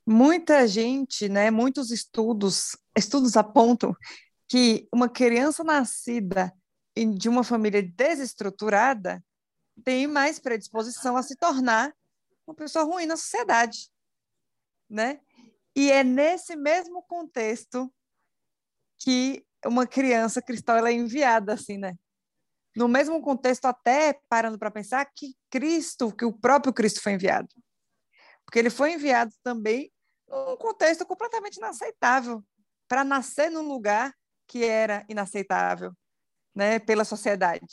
muita 0.06 0.68
gente, 0.68 1.26
né, 1.26 1.50
muitos 1.50 1.90
estudos, 1.90 2.76
estudos 2.94 3.34
apontam 3.34 3.96
que 4.48 4.88
uma 4.92 5.08
criança 5.08 5.62
nascida 5.62 6.52
de 7.16 7.28
uma 7.28 7.44
família 7.44 7.82
desestruturada 7.82 9.24
tem 9.84 10.06
mais 10.06 10.38
predisposição 10.38 11.16
a 11.16 11.22
se 11.22 11.36
tornar 11.36 11.94
uma 12.46 12.54
pessoa 12.54 12.84
ruim 12.84 13.06
na 13.06 13.16
sociedade, 13.16 13.90
né? 14.90 15.20
E 15.76 15.92
é 15.92 16.02
nesse 16.02 16.56
mesmo 16.56 17.02
contexto 17.02 17.92
que 18.98 19.46
uma 19.64 19.86
criança 19.86 20.42
cristã 20.42 20.76
ela 20.78 20.88
é 20.88 20.94
enviada 20.94 21.52
assim, 21.52 21.78
né? 21.78 21.96
no 22.78 22.86
mesmo 22.86 23.20
contexto, 23.20 23.64
até 23.64 24.20
parando 24.28 24.56
para 24.56 24.70
pensar 24.70 25.04
que 25.06 25.36
Cristo, 25.50 26.14
que 26.14 26.24
o 26.24 26.32
próprio 26.32 26.72
Cristo 26.72 27.02
foi 27.02 27.12
enviado. 27.12 27.48
Porque 28.44 28.58
ele 28.58 28.70
foi 28.70 28.92
enviado 28.92 29.32
também 29.42 29.92
num 30.28 30.56
contexto 30.56 31.04
completamente 31.04 31.56
inaceitável, 31.56 32.42
para 32.86 33.02
nascer 33.02 33.50
num 33.50 33.66
lugar 33.66 34.14
que 34.48 34.64
era 34.64 35.04
inaceitável, 35.08 35.92
né, 36.54 36.78
pela 36.78 37.04
sociedade. 37.04 37.66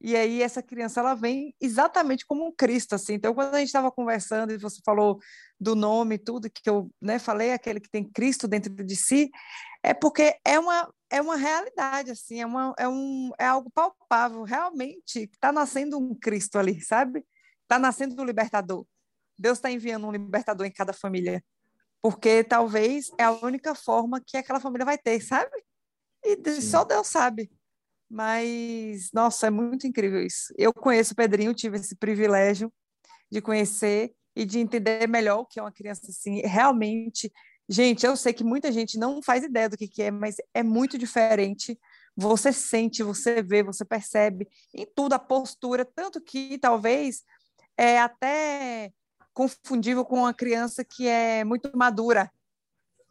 E 0.00 0.16
aí 0.16 0.42
essa 0.42 0.62
criança 0.62 1.00
ela 1.00 1.14
vem 1.14 1.54
exatamente 1.60 2.24
como 2.24 2.46
um 2.46 2.52
Cristo 2.52 2.94
assim. 2.94 3.14
Então 3.14 3.34
quando 3.34 3.54
a 3.54 3.58
gente 3.58 3.68
estava 3.68 3.90
conversando 3.90 4.52
e 4.52 4.58
você 4.58 4.80
falou 4.84 5.18
do 5.60 5.74
nome 5.74 6.18
tudo 6.18 6.48
que 6.48 6.70
eu, 6.70 6.90
né, 7.02 7.18
falei 7.18 7.52
aquele 7.52 7.80
que 7.80 7.90
tem 7.90 8.08
Cristo 8.08 8.46
dentro 8.46 8.72
de 8.72 8.96
si, 8.96 9.28
é 9.82 9.92
porque 9.92 10.36
é 10.44 10.58
uma 10.58 10.88
é 11.10 11.20
uma 11.20 11.36
realidade 11.36 12.12
assim, 12.12 12.40
é 12.40 12.46
uma 12.46 12.74
é 12.78 12.88
um 12.88 13.30
é 13.38 13.46
algo 13.46 13.70
palpável, 13.70 14.42
realmente 14.44 15.28
está 15.32 15.50
nascendo 15.50 15.98
um 15.98 16.14
Cristo 16.14 16.58
ali, 16.58 16.80
sabe? 16.80 17.24
Está 17.62 17.78
nascendo 17.78 18.20
um 18.22 18.24
libertador. 18.24 18.86
Deus 19.38 19.58
está 19.58 19.70
enviando 19.70 20.06
um 20.06 20.12
libertador 20.12 20.66
em 20.66 20.72
cada 20.72 20.92
família, 20.92 21.42
porque 22.02 22.44
talvez 22.44 23.10
é 23.18 23.24
a 23.24 23.32
única 23.32 23.74
forma 23.74 24.20
que 24.24 24.36
aquela 24.36 24.60
família 24.60 24.84
vai 24.84 24.98
ter, 24.98 25.20
sabe? 25.20 25.50
E 26.24 26.36
Sim. 26.36 26.60
só 26.60 26.84
Deus 26.84 27.06
sabe. 27.06 27.50
Mas, 28.10 29.10
nossa, 29.12 29.48
é 29.48 29.50
muito 29.50 29.86
incrível 29.86 30.24
isso. 30.24 30.52
Eu 30.56 30.72
conheço 30.72 31.12
o 31.12 31.16
Pedrinho, 31.16 31.52
tive 31.54 31.76
esse 31.76 31.94
privilégio 31.94 32.72
de 33.30 33.42
conhecer 33.42 34.14
e 34.34 34.44
de 34.44 34.58
entender 34.58 35.06
melhor 35.06 35.40
o 35.40 35.46
que 35.46 35.58
é 35.58 35.62
uma 35.62 35.72
criança 35.72 36.06
assim. 36.08 36.40
Realmente, 36.40 37.30
gente, 37.68 38.06
eu 38.06 38.16
sei 38.16 38.32
que 38.32 38.44
muita 38.44 38.72
gente 38.72 38.98
não 38.98 39.22
faz 39.22 39.44
ideia 39.44 39.68
do 39.68 39.76
que, 39.76 39.86
que 39.86 40.02
é, 40.02 40.10
mas 40.10 40.36
é 40.54 40.62
muito 40.62 40.96
diferente. 40.96 41.78
Você 42.16 42.52
sente, 42.52 43.02
você 43.02 43.42
vê, 43.42 43.62
você 43.62 43.84
percebe 43.84 44.48
em 44.74 44.86
tudo 44.94 45.12
a 45.12 45.18
postura, 45.18 45.84
tanto 45.84 46.20
que 46.20 46.58
talvez 46.58 47.22
é 47.76 47.98
até 47.98 48.90
confundível 49.34 50.04
com 50.04 50.20
uma 50.20 50.34
criança 50.34 50.84
que 50.84 51.06
é 51.06 51.44
muito 51.44 51.70
madura, 51.76 52.30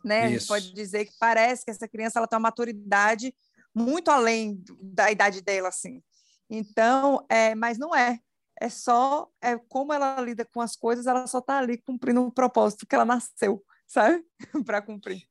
né? 0.04 0.26
Isso. 0.26 0.28
A 0.28 0.30
gente 0.30 0.48
pode 0.48 0.74
dizer 0.74 1.06
que 1.06 1.14
parece 1.20 1.66
que 1.66 1.72
essa 1.72 1.88
criança 1.88 2.20
ela 2.20 2.28
tem 2.28 2.38
uma 2.38 2.44
maturidade 2.44 3.34
muito 3.74 4.10
além 4.10 4.64
da 4.82 5.12
idade 5.12 5.42
dela, 5.42 5.70
assim. 5.70 6.02
Então, 6.50 7.26
é, 7.30 7.54
mas 7.56 7.78
não 7.78 7.96
é. 7.96 8.20
É 8.60 8.70
só 8.70 9.30
é 9.40 9.56
como 9.70 9.94
ela 9.94 10.20
lida 10.20 10.44
com 10.44 10.60
as 10.60 10.76
coisas, 10.76 11.06
ela 11.06 11.28
só 11.28 11.38
está 11.38 11.60
ali 11.60 11.78
cumprindo 11.78 12.22
um 12.22 12.32
propósito 12.32 12.88
que 12.88 12.96
ela 12.96 13.06
nasceu, 13.06 13.64
sabe? 13.86 14.24
para 14.66 14.82
cumprir. 14.82 15.26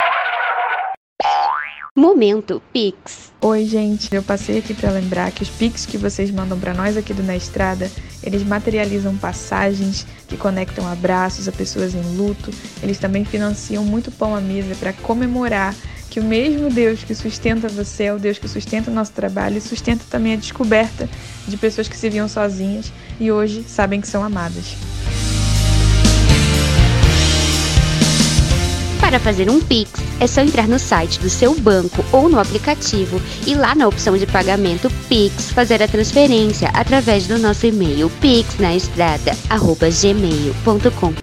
Momento 1.99 2.63
Pix. 2.75 3.33
Oi, 3.41 3.65
gente. 3.65 4.15
Eu 4.15 4.23
passei 4.23 4.59
aqui 4.59 4.75
para 4.75 4.91
lembrar 4.91 5.33
que 5.33 5.43
os 5.43 5.49
Pix 5.49 5.87
que 5.87 5.97
vocês 5.97 6.31
mandam 6.31 6.61
para 6.61 6.75
nós 6.75 6.95
aqui 6.95 7.15
do 7.15 7.23
Na 7.23 7.35
Estrada, 7.35 7.91
eles 8.23 8.43
materializam 8.43 9.17
passagens 9.17 10.07
que 10.29 10.37
conectam 10.37 10.87
abraços 10.87 11.49
a 11.49 11.53
pessoas 11.53 11.95
em 11.95 12.03
luto. 12.15 12.51
Eles 12.83 12.99
também 12.99 13.25
financiam 13.25 13.83
muito 13.83 14.13
pão 14.13 14.37
à 14.37 14.43
mesa 14.43 14.75
para 14.75 14.93
comemorar 14.93 15.75
que 16.11 16.21
o 16.21 16.25
mesmo 16.25 16.69
Deus 16.69 17.03
que 17.03 17.15
sustenta 17.15 17.67
você 17.67 18.05
é 18.05 18.13
o 18.13 18.19
Deus 18.19 18.37
que 18.37 18.47
sustenta 18.47 18.91
o 18.91 18.95
nosso 18.95 19.13
trabalho 19.13 19.57
e 19.57 19.61
sustenta 19.63 20.05
também 20.11 20.35
a 20.35 20.37
descoberta 20.37 21.09
de 21.49 21.57
pessoas 21.57 21.89
que 21.89 21.97
se 21.97 22.11
viam 22.11 22.29
sozinhas 22.29 22.93
e 23.19 23.33
hoje 23.33 23.65
sabem 23.67 24.03
que 24.03 24.09
são 24.09 24.23
amadas. 24.23 24.77
Para 29.07 29.21
fazer 29.21 29.49
um 29.49 29.61
Pix, 29.61 29.93
é 30.19 30.27
só 30.27 30.41
entrar 30.41 30.67
no 30.67 30.81
site 30.81 31.21
do 31.21 31.31
seu 31.31 31.55
banco 31.55 32.05
ou 32.11 32.29
no 32.29 32.41
aplicativo 32.41 33.23
e 33.47 33.55
lá 33.55 33.73
na 33.73 33.87
opção 33.87 34.19
de 34.19 34.27
pagamento 34.27 34.91
Pix 35.09 35.53
fazer 35.53 35.81
a 35.81 35.87
transferência 35.87 36.71
através 36.71 37.29
do 37.29 37.39
nosso 37.39 37.67
e-mail 37.67 38.11
pixnaestrada@gmail.com. 38.21 41.15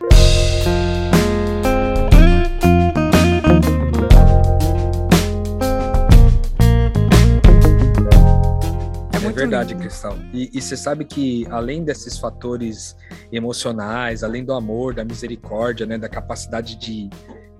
verdade, 9.34 9.76
Cristal. 9.76 10.18
E, 10.32 10.50
e 10.54 10.62
você 10.62 10.78
sabe 10.78 11.04
que 11.04 11.46
além 11.50 11.84
desses 11.84 12.18
fatores 12.18 12.96
emocionais, 13.32 14.24
além 14.24 14.46
do 14.46 14.54
amor, 14.54 14.94
da 14.94 15.04
misericórdia, 15.04 15.86
né, 15.86 15.98
da 15.98 16.08
capacidade 16.08 16.78
de, 16.78 17.10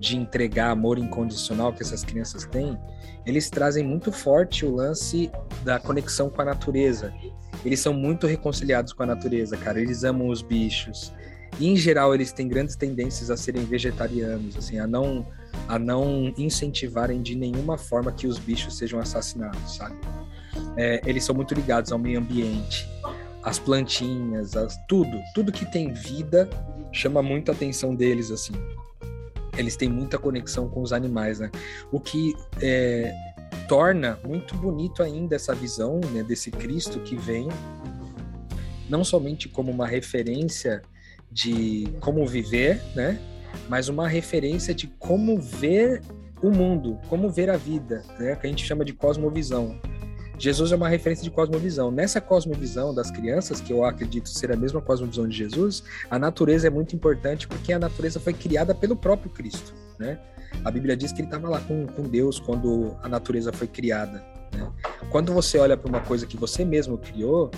de 0.04 0.16
entregar 0.16 0.70
amor 0.70 0.98
incondicional 0.98 1.72
que 1.72 1.82
essas 1.82 2.04
crianças 2.04 2.44
têm, 2.46 2.78
eles 3.24 3.48
trazem 3.48 3.84
muito 3.84 4.12
forte 4.12 4.64
o 4.64 4.74
lance 4.74 5.30
da 5.64 5.78
conexão 5.78 6.28
com 6.28 6.42
a 6.42 6.44
natureza. 6.44 7.12
Eles 7.64 7.80
são 7.80 7.94
muito 7.94 8.26
reconciliados 8.26 8.92
com 8.92 9.02
a 9.02 9.06
natureza, 9.06 9.56
cara. 9.56 9.80
Eles 9.80 10.04
amam 10.04 10.28
os 10.28 10.42
bichos. 10.42 11.12
E, 11.58 11.68
em 11.68 11.76
geral, 11.76 12.14
eles 12.14 12.32
têm 12.32 12.48
grandes 12.48 12.76
tendências 12.76 13.30
a 13.30 13.36
serem 13.36 13.64
vegetarianos, 13.64 14.56
assim, 14.56 14.78
a 14.78 14.86
não 14.86 15.26
a 15.68 15.78
não 15.78 16.34
incentivarem 16.36 17.22
de 17.22 17.36
nenhuma 17.36 17.78
forma 17.78 18.10
que 18.10 18.26
os 18.26 18.38
bichos 18.40 18.76
sejam 18.76 18.98
assassinados, 18.98 19.76
sabe? 19.76 19.96
é, 20.76 21.00
eles 21.06 21.24
são 21.24 21.34
muito 21.34 21.54
ligados 21.54 21.92
ao 21.92 21.98
meio 21.98 22.18
ambiente, 22.18 22.88
às 23.42 23.58
plantinhas, 23.58 24.56
as, 24.56 24.76
tudo, 24.86 25.20
tudo 25.34 25.52
que 25.52 25.64
tem 25.66 25.92
vida 25.92 26.48
chama 26.92 27.22
muito 27.22 27.50
a 27.50 27.54
atenção 27.54 27.94
deles 27.94 28.30
assim. 28.30 28.54
Eles 29.56 29.76
têm 29.76 29.88
muita 29.88 30.18
conexão 30.18 30.68
com 30.68 30.82
os 30.82 30.92
animais, 30.92 31.38
né? 31.38 31.50
O 31.92 32.00
que 32.00 32.34
é, 32.60 33.12
torna 33.68 34.18
muito 34.24 34.54
bonito 34.56 35.02
ainda 35.02 35.36
essa 35.36 35.54
visão 35.54 36.00
né, 36.12 36.22
desse 36.22 36.50
Cristo 36.50 37.00
que 37.00 37.16
vem 37.16 37.48
não 38.88 39.02
somente 39.02 39.48
como 39.48 39.70
uma 39.70 39.86
referência 39.86 40.82
de 41.30 41.88
como 42.00 42.26
viver, 42.26 42.80
né? 42.94 43.18
Mas 43.68 43.88
uma 43.88 44.06
referência 44.08 44.74
de 44.74 44.86
como 44.86 45.40
ver 45.40 46.02
o 46.42 46.50
mundo, 46.50 46.98
como 47.08 47.30
ver 47.30 47.48
a 47.48 47.56
vida, 47.56 48.04
né? 48.18 48.36
Que 48.36 48.46
a 48.46 48.50
gente 48.50 48.64
chama 48.64 48.84
de 48.84 48.92
cosmovisão. 48.92 49.78
Jesus 50.38 50.72
é 50.72 50.76
uma 50.76 50.88
referência 50.88 51.22
de 51.22 51.30
cosmovisão. 51.30 51.90
Nessa 51.90 52.20
cosmovisão 52.20 52.94
das 52.94 53.10
crianças, 53.10 53.60
que 53.60 53.72
eu 53.72 53.84
acredito 53.84 54.28
ser 54.28 54.52
a 54.52 54.56
mesma 54.56 54.80
cosmovisão 54.80 55.28
de 55.28 55.36
Jesus, 55.36 55.84
a 56.10 56.18
natureza 56.18 56.66
é 56.66 56.70
muito 56.70 56.94
importante 56.94 57.46
porque 57.46 57.72
a 57.72 57.78
natureza 57.78 58.18
foi 58.18 58.32
criada 58.32 58.74
pelo 58.74 58.96
próprio 58.96 59.30
Cristo, 59.30 59.72
né? 59.98 60.18
A 60.64 60.70
Bíblia 60.70 60.96
diz 60.96 61.12
que 61.12 61.20
ele 61.20 61.28
estava 61.28 61.48
lá 61.48 61.60
com, 61.60 61.86
com 61.86 62.02
Deus 62.02 62.38
quando 62.38 62.96
a 63.02 63.08
natureza 63.08 63.52
foi 63.52 63.66
criada. 63.66 64.24
Né? 64.52 64.70
Quando 65.10 65.32
você 65.32 65.58
olha 65.58 65.76
para 65.76 65.88
uma 65.88 66.00
coisa 66.00 66.26
que 66.26 66.36
você 66.36 66.64
mesmo 66.64 66.96
criou, 66.96 67.50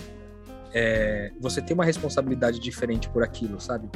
é, 0.73 1.31
você 1.41 1.61
tem 1.61 1.75
uma 1.75 1.85
responsabilidade 1.85 2.59
diferente 2.59 3.09
por 3.09 3.23
aquilo, 3.23 3.61
sabe? 3.61 3.91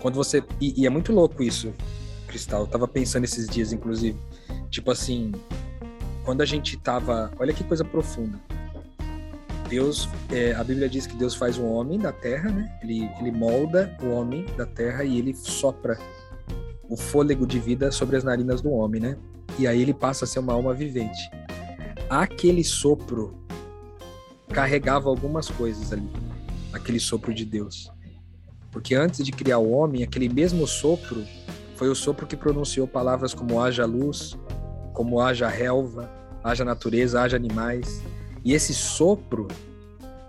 Quando 0.00 0.14
você 0.14 0.42
e, 0.60 0.82
e 0.82 0.86
é 0.86 0.90
muito 0.90 1.12
louco 1.12 1.42
isso. 1.42 1.72
Cristal. 2.26 2.62
Eu 2.62 2.66
tava 2.68 2.86
pensando 2.86 3.24
esses 3.24 3.48
dias, 3.48 3.72
inclusive. 3.72 4.16
Tipo 4.70 4.92
assim, 4.92 5.32
quando 6.24 6.40
a 6.40 6.46
gente 6.46 6.76
tava. 6.76 7.30
Olha 7.38 7.52
que 7.52 7.64
coisa 7.64 7.84
profunda. 7.84 8.38
Deus, 9.68 10.08
é, 10.30 10.52
a 10.52 10.64
Bíblia 10.64 10.88
diz 10.88 11.06
que 11.06 11.14
Deus 11.14 11.34
faz 11.34 11.56
um 11.56 11.66
homem 11.72 11.98
da 11.98 12.12
terra, 12.12 12.50
né? 12.50 12.76
Ele, 12.82 13.08
ele 13.20 13.30
molda 13.30 13.96
o 14.02 14.08
homem 14.08 14.44
da 14.56 14.66
terra 14.66 15.04
e 15.04 15.16
ele 15.16 15.32
sopra 15.32 15.96
o 16.88 16.96
fôlego 16.96 17.46
de 17.46 17.60
vida 17.60 17.92
sobre 17.92 18.16
as 18.16 18.24
narinas 18.24 18.60
do 18.60 18.70
homem, 18.72 19.00
né? 19.00 19.16
E 19.58 19.68
aí 19.68 19.80
ele 19.80 19.94
passa 19.94 20.24
a 20.24 20.28
ser 20.28 20.40
uma 20.40 20.52
alma 20.52 20.74
vivente. 20.74 21.30
Aquele 22.08 22.64
sopro 22.64 23.38
carregava 24.48 25.08
algumas 25.08 25.48
coisas 25.48 25.92
ali, 25.92 26.10
aquele 26.72 26.98
sopro 26.98 27.32
de 27.32 27.44
Deus. 27.44 27.92
Porque 28.72 28.96
antes 28.96 29.24
de 29.24 29.30
criar 29.30 29.58
o 29.58 29.70
homem, 29.70 30.02
aquele 30.02 30.28
mesmo 30.28 30.66
sopro 30.66 31.24
foi 31.76 31.88
o 31.88 31.94
sopro 31.94 32.26
que 32.26 32.36
pronunciou 32.36 32.88
palavras 32.88 33.32
como 33.32 33.60
haja 33.60 33.86
luz, 33.86 34.36
como 35.00 35.18
haja 35.18 35.48
relva, 35.48 36.10
haja 36.44 36.62
natureza, 36.62 37.22
haja 37.22 37.34
animais. 37.34 38.02
E 38.44 38.52
esse 38.52 38.74
sopro 38.74 39.48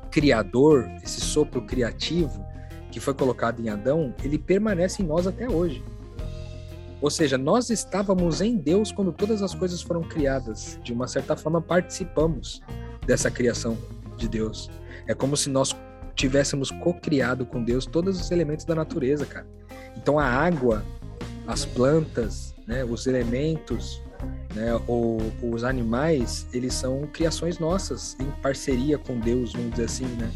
criador, 0.10 0.90
esse 1.04 1.20
sopro 1.20 1.64
criativo 1.64 2.42
que 2.90 2.98
foi 2.98 3.14
colocado 3.14 3.60
em 3.60 3.68
Adão, 3.68 4.16
ele 4.24 4.38
permanece 4.38 5.04
em 5.04 5.06
nós 5.06 5.28
até 5.28 5.50
hoje. 5.50 5.84
Ou 7.02 7.10
seja, 7.10 7.38
nós 7.38 7.70
estávamos 7.70 8.40
em 8.40 8.56
Deus 8.56 8.94
quando 8.94 9.12
todas 9.12 9.42
as 9.42 9.54
coisas 9.54 9.82
foram 9.82 10.04
criadas. 10.04 10.80
De 10.82 10.94
uma 10.94 11.06
certa 11.06 11.36
forma, 11.36 11.62
participamos 11.62 12.62
dessa 13.06 13.30
criação 13.30 13.78
de 14.16 14.30
Deus. 14.30 14.72
É 15.06 15.14
como 15.14 15.36
se 15.36 15.50
nós 15.50 15.76
tivéssemos 16.16 16.72
co-criado 16.72 17.46
com 17.46 17.62
Deus 17.62 17.86
todos 17.86 18.22
os 18.22 18.32
elementos 18.32 18.64
da 18.64 18.74
natureza, 18.74 19.26
cara. 19.26 19.48
Então 19.98 20.18
a 20.18 20.24
água, 20.24 20.82
as 21.46 21.66
plantas, 21.66 22.56
né, 22.66 22.86
os 22.86 23.06
elementos, 23.06 24.02
né, 24.54 24.72
os 25.42 25.64
animais, 25.64 26.48
eles 26.54 26.74
são 26.74 27.08
criações 27.08 27.60
nossas, 27.60 28.18
em 28.20 28.30
parceria 28.42 28.98
com 28.98 29.20
Deus, 29.20 29.54
vamos 29.54 29.72
dizer 29.72 29.86
assim, 29.86 30.06
né? 30.06 30.32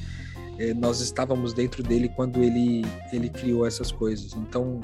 É, 0.57 0.73
nós 0.73 1.01
estávamos 1.01 1.53
dentro 1.53 1.83
dele 1.83 2.09
quando 2.15 2.41
ele, 2.41 2.85
ele 3.11 3.29
criou 3.29 3.67
essas 3.67 3.91
coisas. 3.91 4.33
Então, 4.33 4.79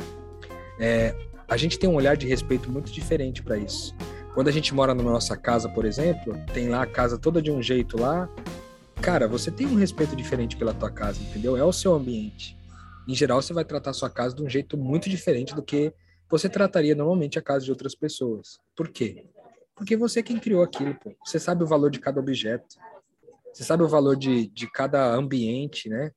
é, 0.78 1.16
a 1.48 1.56
gente 1.56 1.80
tem 1.80 1.90
um 1.90 1.96
olhar 1.96 2.18
de 2.18 2.28
respeito 2.28 2.70
muito 2.70 2.92
diferente 2.92 3.42
para 3.42 3.58
isso. 3.58 3.96
Quando 4.34 4.48
a 4.48 4.52
gente 4.52 4.74
mora 4.74 4.94
na 4.94 5.04
nossa 5.04 5.36
casa, 5.36 5.68
por 5.70 5.86
exemplo, 5.86 6.38
tem 6.54 6.70
lá 6.70 6.84
a 6.84 6.86
casa 6.86 7.18
toda 7.18 7.42
de 7.42 7.52
um 7.52 7.62
jeito 7.62 7.98
lá, 7.98 8.30
cara, 9.02 9.28
você 9.28 9.52
tem 9.52 9.68
um 9.68 9.76
respeito 9.76 10.16
diferente 10.16 10.56
pela 10.56 10.74
tua 10.74 10.90
casa, 10.90 11.22
entendeu? 11.22 11.58
É 11.58 11.64
o 11.64 11.74
seu 11.74 11.94
ambiente. 11.94 12.58
Em 13.08 13.16
geral, 13.16 13.42
você 13.42 13.54
vai 13.54 13.66
tratar 13.66 13.90
a 13.90 13.94
sua 13.94 14.10
casa 14.10 14.36
de 14.36 14.42
um 14.42 14.50
jeito 14.50 14.78
muito 14.78 15.10
diferente 15.10 15.54
do 15.54 15.62
que 15.62 15.94
você 16.32 16.48
trataria 16.48 16.96
normalmente 16.96 17.38
a 17.38 17.42
casa 17.42 17.66
de 17.66 17.72
outras 17.72 17.94
pessoas. 17.94 18.60
Por 18.76 18.88
quê? 18.88 19.26
Porque 19.76 19.98
você 19.98 20.22
é 20.22 20.24
quem 20.24 20.40
criou 20.40 20.64
aquilo, 20.64 20.96
pô. 20.96 21.14
Você 21.26 21.40
sabe 21.40 21.64
o 21.64 21.68
valor 21.68 21.92
de 21.92 22.00
cada 22.00 22.20
objeto. 22.20 22.78
Você 23.54 23.64
sabe 23.64 23.84
o 23.84 23.88
valor 23.88 24.16
de, 24.16 24.48
de 24.48 24.72
cada 24.72 25.14
ambiente, 25.14 25.90
né? 25.90 26.12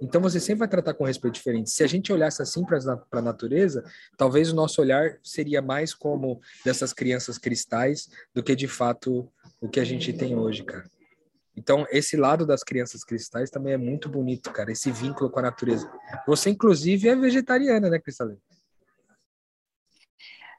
Então 0.00 0.20
você 0.20 0.40
sempre 0.40 0.60
vai 0.60 0.68
tratar 0.68 0.94
com 0.94 1.04
respeito 1.04 1.34
diferente. 1.34 1.70
Se 1.70 1.82
a 1.82 1.86
gente 1.86 2.12
olhasse 2.12 2.40
assim 2.40 2.64
para 2.64 2.78
a 3.12 3.22
natureza, 3.22 3.84
talvez 4.16 4.50
o 4.50 4.54
nosso 4.54 4.80
olhar 4.80 5.18
seria 5.22 5.60
mais 5.60 5.92
como 5.92 6.40
dessas 6.64 6.92
crianças 6.92 7.36
cristais 7.36 8.08
do 8.34 8.42
que 8.42 8.54
de 8.54 8.68
fato 8.68 9.30
o 9.60 9.68
que 9.68 9.80
a 9.80 9.84
gente 9.84 10.12
tem 10.12 10.36
hoje, 10.36 10.64
cara. 10.64 10.88
Então, 11.56 11.86
esse 11.90 12.16
lado 12.16 12.46
das 12.46 12.62
crianças 12.62 13.04
cristais 13.04 13.50
também 13.50 13.74
é 13.74 13.76
muito 13.76 14.08
bonito, 14.08 14.50
cara, 14.50 14.72
esse 14.72 14.90
vínculo 14.90 15.28
com 15.28 15.40
a 15.40 15.42
natureza. 15.42 15.90
Você, 16.26 16.48
inclusive, 16.50 17.08
é 17.08 17.16
vegetariana, 17.16 17.90
né, 17.90 17.98
Cristalina? 17.98 18.38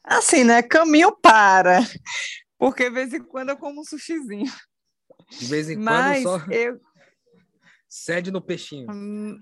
Assim, 0.04 0.44
né? 0.44 0.62
Caminho 0.62 1.16
para. 1.16 1.80
Porque 2.58 2.84
de 2.84 2.90
vez 2.92 3.14
em 3.14 3.24
quando 3.24 3.50
eu 3.50 3.58
como 3.58 3.82
um 3.82 3.84
sushizinho. 3.84 4.52
De 5.30 5.46
vez 5.46 5.70
em 5.70 5.76
Mas 5.78 6.24
quando 6.24 6.46
só. 6.46 6.52
Eu... 6.52 6.80
Cede 7.88 8.32
no 8.32 8.42
peixinho. 8.42 8.88
Hum, 8.92 9.40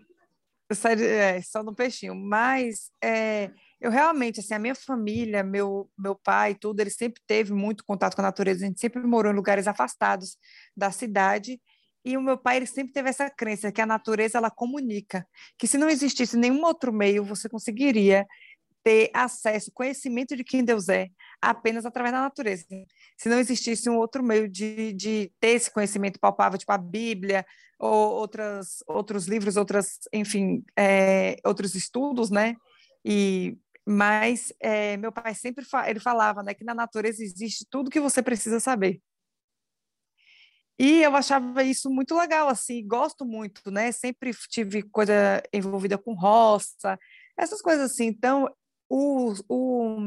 cede, 0.73 1.05
é, 1.05 1.41
só 1.41 1.63
no 1.63 1.75
peixinho. 1.75 2.15
Mas 2.15 2.91
é, 3.03 3.51
eu 3.79 3.91
realmente, 3.91 4.39
assim, 4.39 4.53
a 4.53 4.59
minha 4.59 4.75
família, 4.75 5.43
meu, 5.43 5.89
meu 5.97 6.15
pai, 6.15 6.55
tudo, 6.55 6.79
ele 6.79 6.89
sempre 6.89 7.21
teve 7.25 7.53
muito 7.53 7.83
contato 7.85 8.15
com 8.15 8.21
a 8.21 8.25
natureza. 8.25 8.63
A 8.63 8.67
gente 8.67 8.79
sempre 8.79 9.01
morou 9.01 9.31
em 9.31 9.35
lugares 9.35 9.67
afastados 9.67 10.37
da 10.75 10.91
cidade. 10.91 11.61
E 12.03 12.17
o 12.17 12.21
meu 12.21 12.37
pai 12.37 12.57
ele 12.57 12.65
sempre 12.65 12.93
teve 12.93 13.09
essa 13.09 13.29
crença 13.29 13.71
que 13.71 13.81
a 13.81 13.85
natureza 13.85 14.37
ela 14.37 14.49
comunica, 14.49 15.27
que 15.57 15.67
se 15.67 15.77
não 15.77 15.89
existisse 15.89 16.37
nenhum 16.37 16.63
outro 16.63 16.93
meio, 16.93 17.25
você 17.25 17.49
conseguiria 17.49 18.25
ter 18.89 19.11
acesso, 19.13 19.71
conhecimento 19.71 20.35
de 20.35 20.43
quem 20.43 20.63
Deus 20.63 20.89
é, 20.89 21.09
apenas 21.39 21.85
através 21.85 22.11
da 22.11 22.21
natureza. 22.21 22.65
Se 23.15 23.29
não 23.29 23.37
existisse 23.37 23.87
um 23.87 23.97
outro 23.97 24.23
meio 24.23 24.49
de, 24.49 24.93
de 24.93 25.31
ter 25.39 25.49
esse 25.49 25.69
conhecimento 25.69 26.19
palpável, 26.19 26.57
tipo 26.57 26.71
a 26.71 26.77
Bíblia, 26.77 27.45
ou 27.77 28.13
outras, 28.15 28.83
outros 28.87 29.27
livros, 29.27 29.57
outras, 29.57 29.99
enfim, 30.11 30.63
é, 30.75 31.35
outros 31.45 31.75
estudos, 31.75 32.31
né? 32.31 32.55
E 33.05 33.55
mas 33.85 34.51
é, 34.59 34.97
meu 34.97 35.11
pai 35.11 35.33
sempre 35.35 35.63
fa 35.65 35.89
ele 35.89 35.99
falava, 35.99 36.43
né, 36.43 36.53
que 36.53 36.63
na 36.63 36.75
natureza 36.75 37.23
existe 37.23 37.65
tudo 37.69 37.89
que 37.89 37.99
você 37.99 38.23
precisa 38.23 38.59
saber. 38.59 38.99
E 40.79 41.03
eu 41.03 41.15
achava 41.15 41.63
isso 41.63 41.89
muito 41.91 42.17
legal, 42.17 42.47
assim, 42.49 42.87
gosto 42.87 43.25
muito, 43.25 43.69
né? 43.69 43.91
Sempre 43.91 44.31
tive 44.49 44.81
coisa 44.83 45.43
envolvida 45.53 45.97
com 45.97 46.13
roça, 46.13 46.97
essas 47.39 47.61
coisas 47.61 47.91
assim. 47.91 48.07
Então, 48.07 48.47
o, 48.89 49.33
o, 49.47 49.97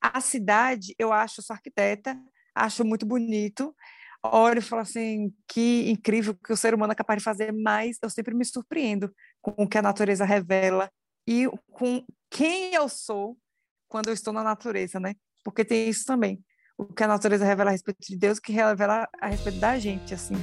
a 0.00 0.20
cidade, 0.20 0.94
eu 0.98 1.12
acho, 1.12 1.42
sou 1.42 1.54
arquiteta, 1.54 2.20
acho 2.54 2.84
muito 2.84 3.06
bonito. 3.06 3.74
Olho 4.22 4.58
e 4.58 4.62
falo 4.62 4.82
assim, 4.82 5.34
que 5.48 5.90
incrível 5.90 6.34
que 6.34 6.52
o 6.52 6.56
ser 6.56 6.74
humano 6.74 6.92
é 6.92 6.96
capaz 6.96 7.18
de 7.18 7.24
fazer, 7.24 7.52
mas 7.52 7.98
eu 8.02 8.08
sempre 8.08 8.34
me 8.34 8.44
surpreendo 8.44 9.12
com 9.42 9.64
o 9.64 9.68
que 9.68 9.76
a 9.76 9.82
natureza 9.82 10.24
revela 10.24 10.90
e 11.26 11.46
com 11.72 12.04
quem 12.30 12.74
eu 12.74 12.88
sou 12.88 13.36
quando 13.88 14.08
eu 14.08 14.14
estou 14.14 14.32
na 14.32 14.42
natureza, 14.42 14.98
né? 14.98 15.14
Porque 15.44 15.64
tem 15.64 15.88
isso 15.88 16.04
também. 16.04 16.42
O 16.76 16.86
que 16.86 17.04
a 17.04 17.08
natureza 17.08 17.44
revela 17.44 17.70
a 17.70 17.72
respeito 17.72 17.98
de 18.00 18.16
Deus, 18.16 18.40
que 18.40 18.52
revela 18.52 19.08
a 19.20 19.28
respeito 19.28 19.60
da 19.60 19.78
gente, 19.78 20.14
assim. 20.14 20.34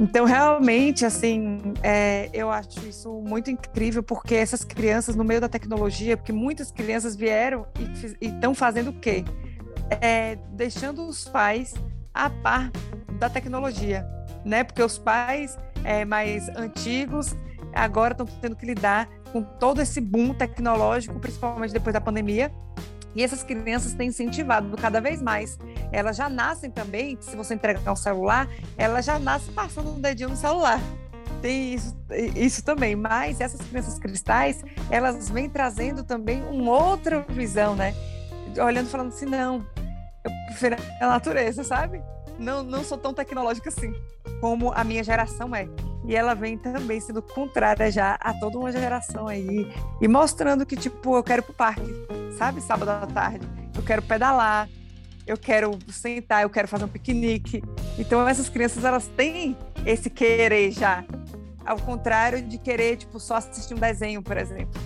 Então, 0.00 0.24
realmente, 0.24 1.04
assim, 1.04 1.58
é, 1.82 2.30
eu 2.32 2.50
acho 2.50 2.86
isso 2.86 3.12
muito 3.20 3.50
incrível, 3.50 4.02
porque 4.02 4.36
essas 4.36 4.62
crianças, 4.62 5.16
no 5.16 5.24
meio 5.24 5.40
da 5.40 5.48
tecnologia, 5.48 6.16
porque 6.16 6.32
muitas 6.32 6.70
crianças 6.70 7.16
vieram 7.16 7.66
e 8.20 8.26
estão 8.26 8.54
fazendo 8.54 8.90
o 8.90 8.92
quê? 8.92 9.24
É, 10.00 10.36
deixando 10.52 11.04
os 11.06 11.24
pais 11.24 11.74
a 12.14 12.30
par 12.30 12.70
da 13.18 13.28
tecnologia, 13.28 14.06
né? 14.44 14.62
Porque 14.62 14.82
os 14.82 14.98
pais 14.98 15.58
é, 15.82 16.04
mais 16.04 16.48
antigos 16.50 17.34
agora 17.74 18.12
estão 18.12 18.26
tendo 18.26 18.54
que 18.54 18.66
lidar 18.66 19.08
com 19.32 19.42
todo 19.42 19.80
esse 19.80 20.00
boom 20.00 20.32
tecnológico, 20.32 21.18
principalmente 21.18 21.72
depois 21.72 21.92
da 21.92 22.00
pandemia, 22.00 22.52
e 23.14 23.22
essas 23.22 23.42
crianças 23.42 23.94
têm 23.94 24.08
incentivado 24.08 24.76
cada 24.76 25.00
vez 25.00 25.20
mais. 25.20 25.58
Elas 25.92 26.16
já 26.16 26.28
nascem 26.28 26.70
também, 26.70 27.16
se 27.20 27.36
você 27.36 27.54
entregar 27.54 27.92
um 27.92 27.96
celular, 27.96 28.48
elas 28.76 29.04
já 29.04 29.18
nascem 29.18 29.52
passando 29.52 29.90
um 29.90 30.00
dedinho 30.00 30.30
no 30.30 30.36
celular. 30.36 30.80
Tem 31.40 31.74
isso, 31.74 31.96
isso 32.34 32.64
também, 32.64 32.96
mas 32.96 33.40
essas 33.40 33.60
crianças 33.60 33.98
cristais, 33.98 34.64
elas 34.90 35.28
vêm 35.28 35.48
trazendo 35.48 36.02
também 36.02 36.42
uma 36.44 36.72
outra 36.72 37.24
visão, 37.28 37.76
né? 37.76 37.94
Olhando 38.60 38.88
falando 38.88 39.08
assim, 39.08 39.26
não, 39.26 39.64
eu 40.24 40.30
prefiro 40.46 40.76
a 41.00 41.06
natureza, 41.06 41.62
sabe? 41.62 42.02
Não, 42.38 42.62
não 42.62 42.82
sou 42.82 42.98
tão 42.98 43.14
tecnológica 43.14 43.68
assim, 43.68 43.92
como 44.40 44.72
a 44.72 44.82
minha 44.82 45.02
geração 45.04 45.54
é. 45.54 45.68
E 46.04 46.16
ela 46.16 46.34
vem 46.34 46.56
também 46.56 47.00
sendo 47.00 47.20
contrária 47.20 47.90
já 47.90 48.16
a 48.20 48.32
toda 48.34 48.58
uma 48.58 48.72
geração 48.72 49.28
aí. 49.28 49.70
E 50.00 50.08
mostrando 50.08 50.64
que, 50.64 50.76
tipo, 50.76 51.16
eu 51.16 51.22
quero 51.22 51.42
ir 51.42 51.44
pro 51.44 51.54
parque 51.54 52.08
sabe? 52.38 52.60
Sábado 52.60 52.88
à 52.90 53.06
tarde. 53.06 53.46
Eu 53.76 53.82
quero 53.82 54.00
pedalar, 54.00 54.68
eu 55.28 55.36
quero 55.36 55.78
sentar, 55.90 56.42
eu 56.42 56.50
quero 56.50 56.66
fazer 56.66 56.86
um 56.86 56.88
piquenique. 56.88 57.62
Então 57.98 58.26
essas 58.26 58.48
crianças 58.48 58.82
elas 58.82 59.06
têm 59.08 59.54
esse 59.84 60.08
querer 60.08 60.70
já, 60.72 61.04
ao 61.66 61.78
contrário 61.78 62.40
de 62.40 62.56
querer 62.56 62.96
tipo 62.96 63.20
só 63.20 63.36
assistir 63.36 63.74
um 63.74 63.78
desenho, 63.78 64.22
por 64.22 64.38
exemplo. 64.38 64.80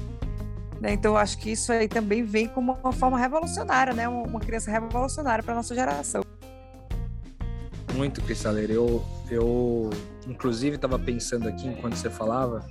Né? 0.81 0.94
Então 0.94 1.12
eu 1.12 1.16
acho 1.16 1.38
que 1.38 1.52
isso 1.52 1.70
aí 1.70 1.87
também 1.87 2.24
vem 2.24 2.48
como 2.48 2.72
uma 2.72 2.92
forma 2.92 3.16
revolucionária, 3.16 3.94
né? 3.94 4.09
Uma 4.09 4.40
criança 4.40 4.68
revolucionária 4.68 5.44
para 5.44 5.55
nossa 5.55 5.76
geração. 5.76 6.22
Muito, 7.94 8.20
Cristaleira. 8.22 8.72
Eu, 8.72 9.05
eu 9.31 9.90
inclusive 10.26 10.74
estava 10.74 10.98
pensando 10.98 11.48
aqui 11.48 11.68
enquanto 11.68 11.94
você 11.94 12.11
falava 12.11 12.66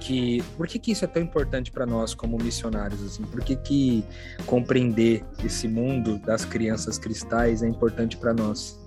que 0.00 0.42
por 0.56 0.66
que, 0.66 0.78
que 0.78 0.92
isso 0.92 1.04
é 1.04 1.08
tão 1.08 1.22
importante 1.22 1.70
para 1.70 1.86
nós 1.86 2.14
como 2.14 2.36
missionários 2.38 3.02
assim? 3.04 3.22
Por 3.22 3.42
que, 3.42 3.54
que 3.54 4.04
compreender 4.46 5.24
esse 5.44 5.68
mundo 5.68 6.18
das 6.18 6.44
crianças 6.44 6.98
cristais 6.98 7.62
é 7.62 7.68
importante 7.68 8.16
para 8.16 8.32
nós? 8.32 8.80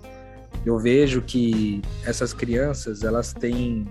Eu 0.66 0.78
vejo 0.78 1.22
que 1.22 1.80
essas 2.04 2.34
crianças 2.34 3.02
elas 3.02 3.32
têm 3.32 3.86